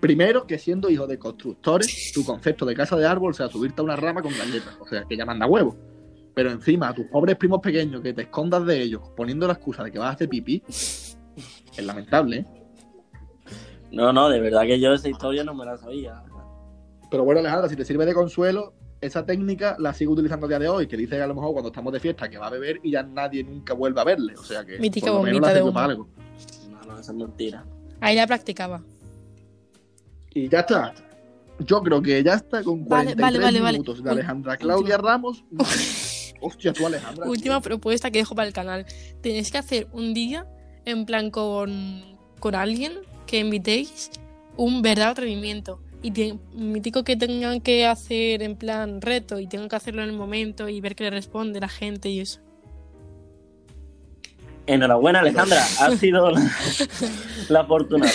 Primero, 0.00 0.46
que 0.46 0.58
siendo 0.58 0.90
hijo 0.90 1.06
de 1.06 1.18
constructores, 1.18 2.12
tu 2.12 2.24
concepto 2.24 2.66
de 2.66 2.74
casa 2.74 2.96
de 2.96 3.06
árbol 3.06 3.34
sea 3.34 3.48
subirte 3.48 3.80
a 3.80 3.84
una 3.84 3.96
rama 3.96 4.22
con 4.22 4.32
galletas. 4.36 4.76
O 4.80 4.86
sea, 4.86 5.04
que 5.04 5.16
ya 5.16 5.24
manda 5.24 5.46
huevo. 5.46 5.76
Pero 6.34 6.50
encima, 6.50 6.88
a 6.88 6.94
tus 6.94 7.06
pobres 7.06 7.36
primos 7.36 7.60
pequeños, 7.60 8.02
que 8.02 8.12
te 8.12 8.22
escondas 8.22 8.66
de 8.66 8.82
ellos 8.82 9.00
poniendo 9.16 9.46
la 9.46 9.54
excusa 9.54 9.82
de 9.82 9.90
que 9.90 9.98
vas 9.98 10.10
a 10.10 10.12
hacer 10.12 10.28
pipí, 10.28 10.62
es 11.76 11.84
lamentable, 11.84 12.38
¿eh? 12.38 12.46
No, 13.92 14.12
no, 14.12 14.28
de 14.28 14.40
verdad 14.40 14.62
que 14.62 14.80
yo 14.80 14.92
esa 14.92 15.08
historia 15.08 15.44
no 15.44 15.54
me 15.54 15.64
la 15.64 15.78
sabía. 15.78 16.22
Pero 17.10 17.24
bueno, 17.24 17.40
Alejandra, 17.40 17.68
si 17.68 17.76
te 17.76 17.84
sirve 17.84 18.04
de 18.04 18.14
consuelo, 18.14 18.74
esa 19.00 19.24
técnica 19.24 19.76
la 19.78 19.94
sigo 19.94 20.12
utilizando 20.12 20.46
a 20.46 20.48
día 20.48 20.58
de 20.58 20.68
hoy, 20.68 20.86
que 20.86 20.96
dice 20.96 21.16
que 21.16 21.22
a 21.22 21.26
lo 21.26 21.34
mejor 21.34 21.52
cuando 21.52 21.68
estamos 21.68 21.92
de 21.92 22.00
fiesta 22.00 22.28
que 22.28 22.38
va 22.38 22.48
a 22.48 22.50
beber 22.50 22.80
y 22.82 22.92
ya 22.92 23.02
nadie 23.02 23.44
nunca 23.44 23.74
vuelve 23.74 24.00
a 24.00 24.04
verle. 24.04 24.34
O 24.36 24.42
sea 24.42 24.64
que 24.64 24.78
Mítica 24.78 25.06
por 25.06 25.16
lo 25.16 25.22
menos 25.22 25.40
bombita 25.40 25.58
la 25.58 25.64
de 25.66 25.72
para 25.72 25.86
algo. 25.86 26.08
No, 26.70 26.82
no, 26.92 26.98
esa 26.98 27.12
es 27.12 27.18
mentira. 27.18 27.64
Ahí 28.00 28.16
la 28.16 28.26
practicaba. 28.26 28.82
Y 30.34 30.48
ya 30.48 30.60
está. 30.60 30.94
Yo 31.60 31.82
creo 31.82 32.02
que 32.02 32.22
ya 32.22 32.34
está 32.34 32.62
con 32.62 32.86
Vale, 32.86 33.14
43 33.14 33.22
vale, 33.22 33.38
vale, 33.38 33.60
vale. 33.60 33.78
minutos 33.78 34.02
de 34.02 34.10
Alejandra 34.10 34.56
Claudia 34.56 34.98
Ramos. 34.98 35.44
Hostia, 36.40 36.72
tú 36.72 36.86
Alejandra. 36.86 37.26
Última 37.26 37.60
propuesta 37.60 38.10
que 38.10 38.18
dejo 38.18 38.34
para 38.34 38.46
el 38.46 38.52
canal. 38.52 38.84
Tenéis 39.22 39.50
que 39.50 39.58
hacer 39.58 39.88
un 39.92 40.12
día, 40.12 40.46
en 40.86 41.04
plan 41.04 41.30
con, 41.30 42.02
con 42.40 42.54
alguien 42.54 42.92
que 43.26 43.40
invitéis, 43.40 44.10
un 44.56 44.80
verdadero 44.82 45.12
atrevimiento. 45.12 45.80
Y 46.02 46.10
te- 46.12 46.38
mítico 46.54 47.02
que 47.04 47.16
tengan 47.16 47.60
que 47.60 47.84
hacer 47.86 48.42
en 48.42 48.56
plan 48.56 49.00
reto 49.00 49.40
y 49.40 49.46
tengan 49.48 49.68
que 49.68 49.76
hacerlo 49.76 50.02
en 50.02 50.10
el 50.10 50.16
momento 50.16 50.68
y 50.68 50.80
ver 50.80 50.94
qué 50.94 51.04
le 51.04 51.10
responde 51.10 51.58
la 51.60 51.68
gente 51.68 52.08
y 52.08 52.20
eso. 52.20 52.40
Enhorabuena, 54.66 55.20
Alejandra. 55.20 55.62
Has 55.80 55.94
sido 55.98 56.30
la, 56.30 56.50
la 57.48 57.60
afortunada. 57.60 58.12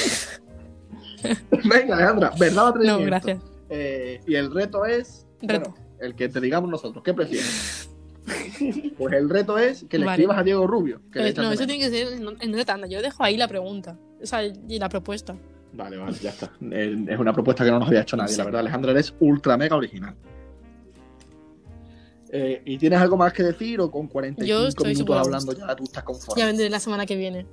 Venga, 1.64 1.96
Alejandra, 1.96 2.32
verdad 2.38 2.58
o 2.58 2.62
No, 2.64 2.70
atrevimiento? 2.70 3.06
gracias. 3.06 3.44
Eh, 3.70 4.20
y 4.28 4.36
el 4.36 4.54
reto 4.54 4.86
es. 4.86 5.26
Reto. 5.42 5.70
Bueno, 5.72 5.76
el 6.00 6.16
que 6.16 6.30
te 6.30 6.40
digamos 6.42 6.70
nosotros. 6.70 7.04
¿Qué 7.04 7.14
prefieres? 7.14 7.90
Pues 8.98 9.14
el 9.14 9.30
reto 9.30 9.58
es 9.58 9.84
que 9.86 9.98
le 9.98 10.06
Vale. 10.06 10.16
escribas 10.22 10.38
a 10.38 10.44
Diego 10.44 10.68
Rubio. 10.68 11.02
que 11.12 11.28
echas 11.28 11.44
no, 11.44 11.52
eso 11.52 11.66
tiene 11.66 11.84
que 11.84 11.90
ser 11.90 12.14
en, 12.14 12.54
una 12.54 12.66
tanda. 12.66 12.88
Yo 12.88 13.02
dejo 13.02 13.24
ahí 13.24 13.36
la 13.38 13.48
pregunta. 13.48 13.98
O 14.22 14.26
sea, 14.26 14.44
y 14.44 14.78
la 14.80 14.88
propuesta. 14.90 15.36
Vale, 15.74 15.98
vale, 15.98 16.18
ya 16.20 16.30
está. 16.30 16.52
Es 16.62 17.18
una 17.20 17.34
propuesta 17.34 17.64
que 17.66 17.72
no 17.72 17.80
nos 17.80 17.88
había 17.88 18.02
hecho 18.02 18.16
nadie, 18.18 18.34
Sí. 18.34 18.38
la 18.38 18.44
verdad. 18.46 18.60
Alejandra, 18.62 18.92
eres 18.92 19.14
ultra 19.20 19.58
mega 19.58 19.76
original. 19.76 20.16
Eh, 22.34 22.62
¿Y 22.66 22.78
tienes 22.78 23.00
algo 23.00 23.18
más 23.18 23.34
que 23.34 23.44
decir 23.44 23.80
o 23.82 23.92
con 23.92 24.08
45 24.08 24.48
Yo 24.48 24.68
estoy 24.68 24.94
minutos 24.94 25.18
hablando 25.18 25.52
ya 25.54 25.76
tú 25.76 25.84
estás 25.84 26.04
conforme? 26.04 26.40
Ya 26.40 26.46
vendré 26.46 26.70
la 26.70 26.80
semana 26.80 27.06
que 27.06 27.16
viene. 27.18 27.46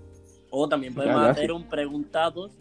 O 0.51 0.69
también 0.69 0.95
podemos 0.95 1.21
Ya, 1.23 1.31
hacer 1.31 1.51
un 1.53 1.65
preguntados. 1.69 2.53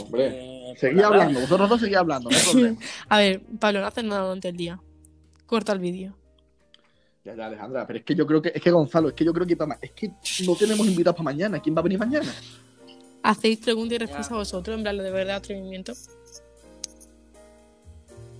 Hombre, 0.00 0.70
eh, 0.70 0.74
seguí 0.76 1.00
hablando, 1.00 1.40
vosotros 1.40 1.68
dos 1.68 1.80
seguís 1.80 1.96
hablando, 1.96 2.30
no 2.30 2.36
hay 2.36 2.42
problema. 2.52 2.78
A 3.08 3.18
ver, 3.18 3.42
Pablo, 3.60 3.80
no 3.80 3.86
haces 3.86 4.04
nada 4.04 4.22
durante 4.22 4.48
el 4.48 4.56
día. 4.56 4.80
Corta 5.46 5.72
el 5.72 5.78
vídeo. 5.78 6.16
Ya, 7.28 7.34
ya, 7.36 7.46
Alejandra, 7.46 7.86
pero 7.86 7.98
es 7.98 8.04
que 8.06 8.14
yo 8.14 8.26
creo 8.26 8.40
que, 8.40 8.52
es 8.54 8.62
que 8.62 8.70
Gonzalo, 8.70 9.08
es 9.08 9.14
que 9.14 9.22
yo 9.22 9.34
creo 9.34 9.46
que 9.46 9.54
para 9.54 9.78
es 9.82 9.90
que 9.92 10.08
no 10.46 10.54
tenemos 10.56 10.86
invitados 10.86 11.14
para 11.16 11.24
mañana. 11.24 11.60
¿Quién 11.60 11.74
va 11.76 11.80
a 11.80 11.82
venir 11.82 11.98
mañana? 11.98 12.32
hacéis 13.22 13.58
preguntas 13.58 13.96
y 13.96 13.98
respuestas 13.98 14.34
vosotros, 14.34 14.76
en 14.78 14.82
plan, 14.82 14.96
lo 14.96 15.02
de 15.02 15.10
verdad, 15.10 15.36
atrevimiento. 15.36 15.92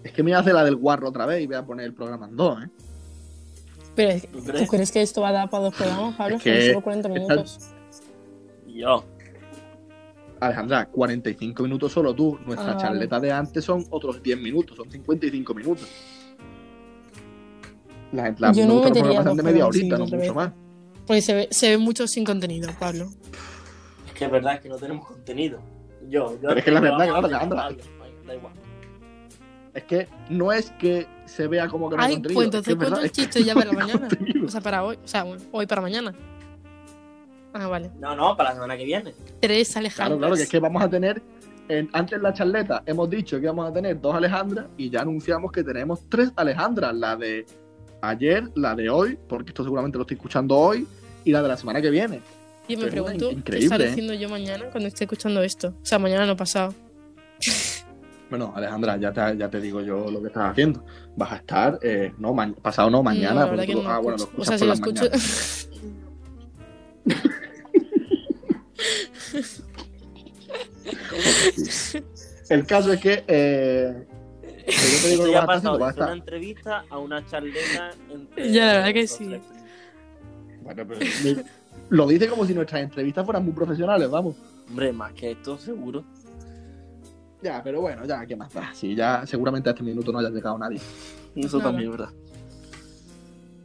Es 0.03 0.13
que 0.13 0.23
me 0.23 0.35
hace 0.35 0.53
la 0.55 0.65
del 0.65 0.77
guarro 0.77 1.09
otra 1.11 1.27
vez 1.27 1.43
y 1.43 1.47
voy 1.47 1.57
a 1.57 1.67
poner 1.67 1.85
el 1.85 1.93
programa 1.93 2.27
en 2.29 2.37
dos, 2.37 2.63
¿eh? 2.65 2.69
Pero, 3.95 4.11
es- 4.13 4.23
¿Tú 4.31 4.39
¿tú 4.39 4.45
crees? 4.45 4.71
crees 4.71 4.93
que 4.93 5.03
esto 5.03 5.21
va 5.21 5.29
a 5.29 5.33
dar 5.33 5.51
para 5.51 5.65
dos 5.65 5.75
programas, 5.75 6.15
Pablo? 6.17 6.37
Es 6.37 6.43
que 6.43 6.57
Son 6.61 6.67
solo 6.69 6.81
40 6.83 7.09
esta- 7.09 7.21
minutos. 7.21 7.59
Y 8.69 8.81
yo. 8.81 9.05
Alejandra, 10.41 10.87
45 10.87 11.63
minutos 11.65 11.93
solo 11.93 12.15
tú. 12.15 12.39
Nuestra 12.47 12.71
Ah, 12.71 12.75
vale. 12.77 12.81
charleta 12.81 13.21
de 13.21 13.33
antes 13.33 13.65
son 13.65 13.85
otros 13.91 14.23
10 14.23 14.39
minutos, 14.41 14.77
son 14.77 14.89
55 14.91 15.53
minutos. 15.53 15.87
Las 18.13 18.41
las 18.41 18.57
Yo 18.57 18.67
no 18.67 18.81
de 18.81 18.85
metería 18.91 19.23
dos 19.23 19.37
de 19.37 19.43
media 19.43 19.67
horita, 19.67 19.99
no 19.99 20.07
mucho 20.07 20.35
más. 20.35 20.51
Porque 21.07 21.23
se 21.23 21.35
ve, 21.35 21.49
se 21.51 21.71
ve 21.71 21.79
mucho 21.79 22.07
sin 22.07 22.25
contenido, 22.25 22.71
Pablo. 22.79 23.09
Es 24.07 24.13
que 24.15 24.25
es 24.27 24.31
verdad 24.31 24.55
es 24.55 24.61
que 24.61 24.69
no 24.69 24.77
tenemos 24.77 25.07
contenido. 25.07 25.61
Yo, 26.09 26.33
yo. 26.35 26.39
Pero 26.49 26.59
es 26.59 26.65
que 26.65 26.71
la 26.71 26.81
verdad, 26.81 26.97
claro, 27.07 27.27
Alejandra. 27.27 27.69
Da 28.27 28.35
igual. 28.35 28.53
Es 29.75 29.85
que 29.85 30.09
no 30.31 30.53
es 30.53 30.71
que 30.73 31.07
se 31.27 31.47
vea 31.47 31.69
como 31.69 31.89
que 31.91 31.97
no 31.97 32.03
hay 32.03 32.15
Ay, 32.15 32.21
pues 32.23 32.45
entonces 32.47 32.73
es 32.73 32.77
cuento 32.79 33.01
el 33.01 33.13
chiste 33.13 33.45
ya 33.45 33.55
para 33.55 33.73
no 33.73 33.79
mañana. 33.79 34.09
contenido. 34.09 34.47
O 34.47 34.49
sea, 34.51 34.61
para 34.61 34.85
hoy. 34.85 34.99
O 35.05 35.07
sea, 35.09 35.23
bueno, 35.25 35.43
hoy 35.53 35.67
para 35.67 35.81
mañana. 35.83 36.15
Ah, 37.55 37.67
vale. 37.67 37.91
No, 37.99 38.15
no, 38.17 38.37
para 38.37 38.51
la 38.51 38.55
semana 38.57 38.77
que 38.77 38.85
viene. 38.85 39.15
Tres 39.41 39.69
Claro, 39.69 39.81
Alejandras. 39.81 40.19
claro, 40.19 40.35
que 40.37 40.43
es 40.43 40.49
que 40.49 40.59
vamos 40.59 40.83
a 40.83 40.89
tener. 40.91 41.23
en- 41.69 41.89
antes 41.93 42.17
en 42.17 42.23
la 42.23 42.33
charleta 42.33 42.83
hemos 42.87 43.09
dicho 43.11 43.39
que 43.41 43.47
vamos 43.47 43.69
a 43.69 43.73
tener 43.73 44.01
dos 44.01 44.15
Alejandras 44.15 44.67
y 44.79 44.89
ya 44.91 45.03
anunciamos 45.03 45.53
que 45.53 45.63
tenemos 45.63 46.01
tres 46.09 46.33
Alejandras. 46.37 46.95
La 46.95 47.15
de 47.17 47.45
ayer, 48.01 48.51
la 48.55 48.75
de 48.75 48.91
hoy, 48.91 49.19
porque 49.29 49.51
esto 49.51 49.65
seguramente 49.65 49.99
lo 49.99 50.03
estoy 50.03 50.17
escuchando 50.17 50.57
hoy, 50.57 50.87
y 51.25 51.33
la 51.33 51.43
de 51.43 51.49
la 51.49 51.57
semana 51.57 51.83
que 51.83 51.91
viene. 51.91 52.21
Y 52.69 52.77
me 52.77 52.87
Pero 52.87 53.05
pregunto, 53.05 53.31
¿qué 53.45 53.59
estaré 53.59 53.87
¿eh? 53.87 53.91
haciendo 53.91 54.15
yo 54.15 54.29
mañana 54.29 54.67
cuando 54.71 54.89
esté 54.89 55.05
escuchando 55.05 55.43
esto? 55.43 55.69
O 55.69 55.87
sea, 55.87 55.99
mañana 55.99 56.27
no 56.27 56.37
pasado. 56.37 56.75
Bueno, 58.29 58.53
Alejandra, 58.55 58.99
ya 58.99 59.13
te, 59.13 59.39
ya 59.39 59.49
te 59.49 59.61
digo 59.61 59.81
yo 59.81 60.11
lo 60.11 60.21
que 60.21 60.27
estás 60.27 60.51
haciendo. 60.51 60.85
Vas 61.17 61.33
a 61.33 61.37
estar, 61.37 61.79
eh, 61.83 62.13
no, 62.19 62.37
pasado 62.61 62.91
no, 62.91 63.03
mañana. 63.03 63.47
No, 63.47 63.65
tú- 63.65 63.83
no 63.83 63.89
ah, 63.89 63.99
bueno, 63.99 64.19
lo. 64.19 64.43
O 64.43 64.45
sea, 64.45 64.59
si 64.59 64.67
lo 64.67 64.75
escucho. 64.75 65.05
El 72.49 72.67
caso 72.67 72.93
es 72.93 73.01
que. 73.01 73.25
Eh, 73.27 74.07
que 74.07 74.18
yo 74.73 75.03
te 75.03 75.09
digo 75.09 75.23
Esto 75.23 75.25
que 75.25 75.31
ya 75.33 75.43
haciendo, 75.43 75.79
pasado 75.79 76.05
una 76.07 76.13
entrevista 76.15 76.85
a 76.91 76.99
una 76.99 77.27
charleta 77.27 77.91
entre. 78.11 78.53
Ya, 78.53 78.67
la 78.67 78.73
verdad 78.75 78.93
que 78.93 79.07
sí. 79.07 79.27
tres. 79.27 79.43
Bueno, 80.63 80.85
pero 80.87 81.01
me- 81.25 81.45
lo 81.91 82.07
dice 82.07 82.29
como 82.29 82.45
si 82.45 82.55
nuestras 82.55 82.83
entrevistas 82.83 83.25
fueran 83.25 83.45
muy 83.45 83.53
profesionales, 83.55 84.11
vamos. 84.11 84.37
Hombre, 84.69 84.93
más 84.93 85.13
que 85.15 85.31
esto, 85.33 85.57
seguro. 85.59 86.05
Ya, 87.43 87.63
pero 87.63 87.81
bueno, 87.81 88.05
ya, 88.05 88.27
¿qué 88.27 88.37
más 88.37 88.53
da? 88.53 88.71
Sí, 88.75 88.95
ya 88.95 89.25
seguramente 89.27 89.69
a 89.69 89.73
este 89.73 89.85
minuto 89.85 90.11
no 90.13 90.19
haya 90.19 90.29
llegado 90.29 90.59
nadie. 90.59 90.81
Eso 91.37 91.59
Nada. 91.59 91.71
también 91.71 91.91
es 91.93 91.97
verdad. 91.99 92.13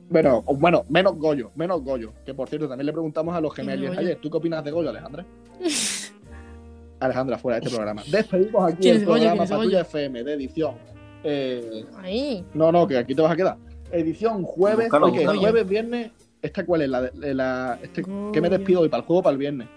Bueno, 0.10 0.42
bueno, 0.44 0.84
menos 0.90 1.18
Goyo, 1.18 1.50
menos 1.56 1.82
Goyo. 1.84 2.14
Que 2.26 2.34
por 2.36 2.48
cierto, 2.48 2.68
también 2.70 2.86
le 2.86 2.92
preguntamos 2.94 3.36
a 3.36 3.42
los 3.42 3.52
¿Quién 3.54 3.68
es 3.70 3.76
gemelos 3.76 3.98
ayer. 3.98 4.20
¿Tú 4.22 4.30
qué 4.30 4.38
opinas 4.38 4.64
de 4.64 4.70
Goyo, 4.72 4.90
Alejandra? 4.92 5.26
Alejandra, 7.00 7.38
fuera 7.40 7.60
de 7.60 7.66
este 7.66 7.76
programa. 7.76 8.04
Despedimos 8.12 8.72
aquí 8.72 8.82
¿Quién 8.84 8.98
el 8.98 9.06
Goyo? 9.06 9.24
programa. 9.24 9.46
Patrulla 9.50 9.82
FM 9.82 10.24
de 10.24 10.34
edición. 10.34 10.76
Eh, 11.24 11.86
Ahí. 11.98 12.46
no, 12.54 12.72
no, 12.72 12.88
que 12.88 12.98
aquí 12.98 13.16
te 13.16 13.22
vas 13.22 13.32
a 13.32 13.36
quedar. 13.36 13.58
Edición 13.92 14.44
jueves. 14.44 14.86
Búscalo, 14.88 15.06
Oye, 15.08 15.20
búscalo. 15.20 15.40
jueves, 15.40 15.68
viernes. 15.68 16.12
¿Esta 16.42 16.66
cuál 16.66 16.82
es? 16.82 16.90
La, 16.90 17.10
la, 17.14 17.80
este, 17.82 18.04
¿Qué 18.34 18.42
me 18.42 18.50
despido 18.50 18.82
hoy? 18.82 18.90
¿Para 18.90 19.02
el 19.02 19.08
juego 19.08 19.20
o 19.20 19.24
para 19.24 19.32
el 19.34 19.38
viernes? 19.38 19.68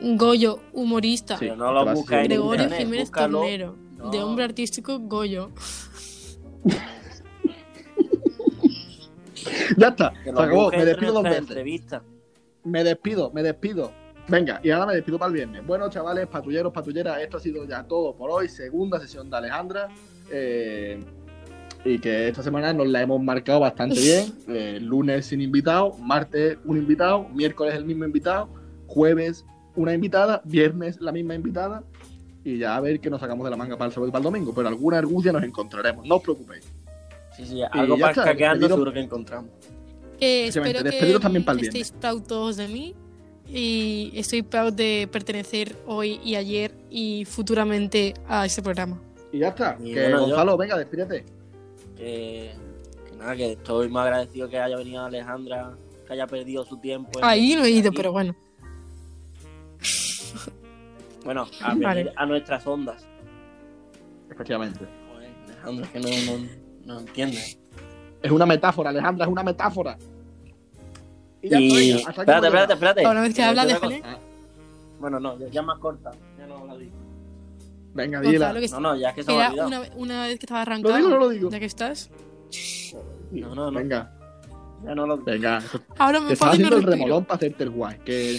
Goyo, 0.00 0.60
humorista. 0.72 1.38
Sí. 1.38 1.48
No 1.56 1.72
lo 1.72 1.84
Gregorio 2.04 2.64
internet, 2.64 2.78
Jiménez 2.78 3.08
búscalo. 3.08 3.38
Tornero. 3.38 3.76
No. 3.96 4.10
De 4.10 4.22
hombre 4.22 4.44
artístico, 4.44 4.98
Goyo. 4.98 5.50
Ya 9.76 9.88
está, 9.88 10.12
se 10.24 10.30
acabó. 10.30 10.70
Me 10.70 10.84
despido 10.84 11.12
dos 11.12 11.22
veces. 11.22 11.38
entrevistas. 11.38 12.02
Me 12.64 12.82
despido, 12.84 13.30
me 13.32 13.42
despido. 13.42 13.92
Venga, 14.28 14.60
y 14.62 14.70
ahora 14.70 14.86
me 14.86 14.94
despido 14.94 15.18
para 15.18 15.28
el 15.28 15.34
viernes. 15.34 15.64
Bueno, 15.66 15.88
chavales, 15.88 16.26
patrulleros, 16.26 16.72
patrulleras, 16.72 17.20
esto 17.20 17.36
ha 17.36 17.40
sido 17.40 17.64
ya 17.64 17.84
todo 17.84 18.16
por 18.16 18.30
hoy. 18.30 18.48
Segunda 18.48 18.98
sesión 18.98 19.30
de 19.30 19.36
Alejandra. 19.36 19.88
Eh, 20.30 20.98
y 21.84 21.98
que 21.98 22.28
esta 22.28 22.42
semana 22.42 22.72
nos 22.72 22.88
la 22.88 23.02
hemos 23.02 23.22
marcado 23.22 23.60
bastante 23.60 24.00
bien. 24.00 24.32
Eh, 24.48 24.78
lunes 24.80 25.26
sin 25.26 25.40
invitado, 25.40 25.92
martes 25.98 26.58
un 26.64 26.76
invitado, 26.78 27.28
miércoles 27.30 27.74
el 27.74 27.84
mismo 27.84 28.04
invitado, 28.04 28.48
jueves 28.86 29.44
una 29.74 29.92
invitada, 29.92 30.40
viernes 30.44 31.00
la 31.00 31.12
misma 31.12 31.34
invitada. 31.34 31.82
Y 32.44 32.58
ya 32.58 32.76
a 32.76 32.80
ver 32.80 33.00
qué 33.00 33.10
nos 33.10 33.20
sacamos 33.20 33.44
de 33.44 33.50
la 33.50 33.56
manga 33.56 33.76
para 33.76 33.88
el 33.88 33.92
sábado 33.92 34.08
y 34.08 34.12
para 34.12 34.20
el 34.20 34.24
domingo. 34.32 34.54
Pero 34.54 34.68
alguna 34.68 34.98
argucia 34.98 35.32
nos 35.32 35.42
encontraremos, 35.42 36.06
no 36.06 36.16
os 36.16 36.22
preocupéis. 36.22 36.64
Sí, 37.36 37.44
sí, 37.44 37.60
algo 37.70 37.98
para 37.98 38.14
despediros- 38.34 38.68
seguro 38.68 38.92
que 38.92 39.00
encontramos. 39.00 39.50
Que 40.18 40.46
espero 40.46 40.82
despediros 40.82 41.20
que 41.20 41.22
también 41.24 41.44
para 41.44 41.58
el 41.58 41.66
estéis 41.66 41.90
proud 41.90 42.22
todos 42.22 42.56
de 42.56 42.68
mí. 42.68 42.94
Y 43.52 44.12
estoy 44.14 44.42
proud 44.42 44.72
de 44.72 45.08
pertenecer 45.10 45.76
hoy 45.86 46.18
y 46.24 46.36
ayer 46.36 46.72
y 46.90 47.24
futuramente 47.26 48.14
a 48.28 48.46
este 48.46 48.62
programa. 48.62 49.00
Y 49.36 49.40
ya 49.40 49.48
está. 49.48 49.76
Y 49.80 49.92
que 49.92 50.00
bueno, 50.02 50.16
yo- 50.20 50.26
Gonzalo, 50.28 50.56
venga, 50.56 50.78
despídete. 50.78 51.24
Que, 51.94 52.54
que 53.10 53.16
nada, 53.16 53.36
que 53.36 53.52
estoy 53.52 53.88
muy 53.90 54.00
agradecido 54.00 54.48
que 54.48 54.58
haya 54.58 54.76
venido 54.78 55.04
Alejandra, 55.04 55.74
que 56.06 56.12
haya 56.14 56.26
perdido 56.26 56.64
su 56.64 56.78
tiempo. 56.78 57.18
en- 57.18 57.24
Ahí 57.24 57.54
no 57.54 57.64
he 57.64 57.70
ido, 57.70 57.88
aquí. 57.88 57.96
pero 57.98 58.12
bueno. 58.12 58.34
Bueno, 61.24 61.46
a 61.60 61.68
venir 61.70 61.84
Vale. 61.84 62.12
a 62.16 62.26
nuestras 62.26 62.66
ondas. 62.66 63.06
Efectivamente. 64.30 64.86
Joder, 65.12 65.30
Alejandra, 65.48 65.88
que 65.92 66.00
no, 66.00 66.08
no, 66.08 66.46
no 66.94 67.00
entiendes. 67.00 67.58
Es 68.22 68.30
una 68.30 68.46
metáfora, 68.46 68.90
Alejandra, 68.90 69.26
es 69.26 69.30
una 69.32 69.42
metáfora. 69.42 69.98
Y 71.42 71.48
ya 71.50 71.60
Y. 71.60 71.66
aquí 71.92 72.04
Espérate, 72.08 72.46
espérate, 72.46 72.72
espérate. 72.72 73.06
Una 73.06 73.20
vez 73.20 73.30
que 73.30 73.34
Te 73.36 73.42
habla, 73.42 73.64
decía 73.66 73.78
una 73.80 73.88
déjale. 73.96 74.14
cosa. 74.14 74.26
Bueno, 74.98 75.20
no, 75.20 75.38
ya, 75.38 75.48
ya 75.48 75.62
más 75.62 75.78
corta. 75.78 76.10
Ya 76.38 76.46
no 76.46 76.64
la 76.66 76.76
digo. 76.76 76.92
Venga, 77.96 78.20
dila. 78.20 78.52
Gonzalo, 78.52 78.60
que 78.60 78.68
No, 78.68 78.80
no, 78.80 78.96
ya 78.96 79.08
es 79.10 79.14
que 79.16 79.22
se 79.24 79.32
me 79.32 79.38
ha 79.42 79.46
era 79.52 79.64
olvidado. 79.64 79.68
una, 79.68 79.96
una 79.96 80.22
vez 80.26 80.38
que 80.38 80.46
estaba 80.46 80.60
¿Lo 80.60 80.62
arrancado. 80.70 80.96
digo 80.96 81.08
o 81.08 81.10
no 81.10 81.18
lo 81.18 81.28
digo? 81.30 81.50
Ya 81.50 81.58
que 81.58 81.64
estás. 81.64 82.10
No, 83.32 83.54
no, 83.54 83.70
no. 83.70 83.78
Venga, 83.78 84.12
Ya 84.84 84.94
no 84.94 85.06
lo 85.06 85.18
venga. 85.18 85.62
Ahora 85.98 86.18
Te 86.20 86.24
me 86.26 86.32
y 86.32 86.36
no 86.38 86.46
haciendo 86.46 86.76
el 86.76 86.82
remolón 86.84 87.24
para 87.24 87.36
hacerte 87.36 87.64
el 87.64 87.70
guay. 87.70 87.98
Que 88.04 88.38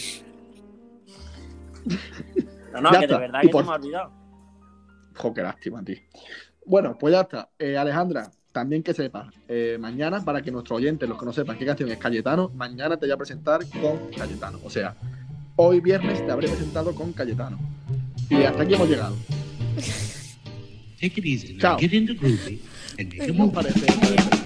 No, 2.73 2.81
no, 2.81 2.91
Ya 2.93 2.99
que 2.99 3.05
está. 3.05 3.15
de 3.15 3.21
verdad 3.21 3.39
Y 3.43 3.47
que 3.47 3.51
por- 3.51 3.63
se 3.63 3.67
me 3.69 3.73
ha 3.73 3.77
olvidado. 3.79 4.11
Jo, 5.15 5.33
qué 5.33 5.41
lástima, 5.41 5.83
tío. 5.83 5.97
Bueno, 6.65 6.97
pues 6.99 7.13
ya 7.13 7.21
está. 7.21 7.49
Eh, 7.57 7.77
Alejandra, 7.77 8.29
también 8.51 8.83
que 8.83 8.93
sepas, 8.93 9.33
eh, 9.47 9.77
mañana, 9.79 10.23
para 10.23 10.41
que 10.41 10.51
nuestros 10.51 10.77
oyentes, 10.77 11.07
los 11.09 11.17
que 11.17 11.25
no 11.25 11.33
sepan 11.33 11.57
qué 11.57 11.65
canción 11.65 11.89
es 11.89 11.97
Cayetano, 11.97 12.49
mañana 12.55 12.97
te 12.97 13.05
voy 13.07 13.13
a 13.13 13.17
presentar 13.17 13.61
con 13.81 14.09
Cayetano. 14.15 14.59
O 14.63 14.69
sea, 14.69 14.95
hoy 15.55 15.79
viernes 15.79 16.25
te 16.25 16.31
habré 16.31 16.47
presentado 16.49 16.93
con 16.93 17.13
Cayetano. 17.13 17.57
Y 18.29 18.43
hasta 18.43 18.63
aquí 18.63 18.73
hemos 18.75 18.89
llegado. 18.89 19.15
Take 20.99 21.17
it 21.17 21.25
easy. 21.25 21.53
Now 21.53 21.59
Ciao. 21.59 21.77
get 21.77 21.93
into 21.93 22.15
groovy 22.15 22.59
and 22.97 23.09
make 23.09 23.29
a 23.29 23.33
move. 23.33 23.53
parece? 23.53 24.36